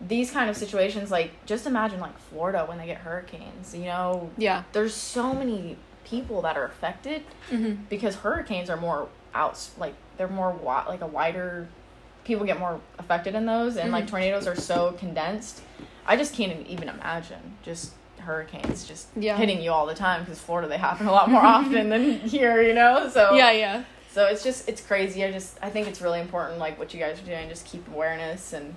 these 0.00 0.30
kind 0.30 0.48
of 0.48 0.56
situations. 0.56 1.10
Like 1.10 1.32
just 1.44 1.66
imagine 1.66 2.00
like 2.00 2.16
Florida 2.18 2.64
when 2.66 2.78
they 2.78 2.86
get 2.86 2.98
hurricanes. 2.98 3.74
You 3.74 3.84
know, 3.86 4.30
yeah. 4.38 4.62
there's 4.72 4.94
so 4.94 5.34
many 5.34 5.76
people 6.04 6.42
that 6.42 6.56
are 6.56 6.64
affected 6.64 7.22
hmm 7.50 7.72
because 7.88 8.16
hurricanes 8.16 8.68
are 8.70 8.76
more 8.76 9.08
out 9.34 9.58
like 9.78 9.94
they're 10.16 10.28
more 10.28 10.52
wi- 10.52 10.86
like 10.88 11.00
a 11.02 11.06
wider 11.06 11.68
people 12.24 12.44
get 12.44 12.58
more 12.58 12.80
affected 12.98 13.34
in 13.34 13.46
those 13.46 13.76
and 13.76 13.92
like 13.92 14.04
Mhm. 14.04 14.10
tornadoes 14.10 14.46
are 14.46 14.56
so 14.56 14.92
condensed 14.98 15.62
i 16.06 16.16
just 16.16 16.34
can't 16.34 16.66
even 16.66 16.88
imagine 16.88 17.56
just 17.62 17.92
hurricanes 18.18 18.84
just 18.84 19.06
Yeah. 19.16 19.36
hitting 19.36 19.62
you 19.62 19.70
all 19.72 19.86
the 19.86 19.94
time 19.94 20.20
because 20.22 20.38
florida 20.38 20.68
they 20.68 20.76
happen 20.76 21.06
a 21.06 21.12
lot 21.12 21.30
more 21.30 21.42
often 21.42 21.88
than 21.88 22.20
here 22.28 22.60
you 22.62 22.74
know 22.74 23.08
so 23.08 23.34
Yeah, 23.34 23.50
yeah. 23.52 23.82
so 24.12 24.26
it's 24.26 24.42
just 24.42 24.68
it's 24.68 24.80
crazy 24.82 25.24
i 25.24 25.30
just 25.32 25.56
i 25.62 25.70
think 25.70 25.88
it's 25.88 26.00
really 26.02 26.20
important 26.20 26.58
like 26.58 26.78
what 26.78 26.92
you 26.92 27.00
guys 27.00 27.20
are 27.20 27.24
doing 27.26 27.48
just 27.48 27.64
keep 27.66 27.86
awareness 27.88 28.52
and 28.52 28.74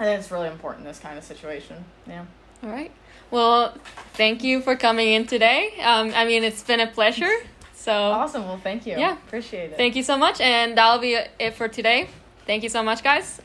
i 0.00 0.04
think 0.04 0.18
it's 0.20 0.30
really 0.30 0.48
important 0.48 0.86
this 0.86 0.98
kind 0.98 1.18
of 1.18 1.24
situation 1.24 1.84
yeah 2.06 2.24
All 2.64 2.70
right. 2.70 2.92
Well, 3.32 3.74
thank 4.14 4.44
you 4.44 4.60
for 4.60 4.76
coming 4.76 5.08
in 5.14 5.26
today. 5.26 5.72
Um, 5.82 6.12
I 6.14 6.26
mean, 6.26 6.44
it's 6.44 6.62
been 6.62 6.80
a 6.80 6.86
pleasure. 6.86 7.32
So 7.82 7.92
Awesome. 7.92 8.44
Well, 8.44 8.60
thank 8.62 8.86
you. 8.86 8.96
Yeah. 8.96 9.14
Appreciate 9.14 9.72
it. 9.72 9.76
thank 9.76 9.96
you 9.96 10.04
so 10.04 10.16
much, 10.16 10.40
and 10.40 10.78
that'll 10.78 11.00
be 11.00 11.18
it 11.40 11.54
for 11.54 11.66
today. 11.66 12.08
Thank 12.46 12.62
you 12.62 12.68
so 12.68 12.82
much, 12.82 13.02
guys. 13.02 13.40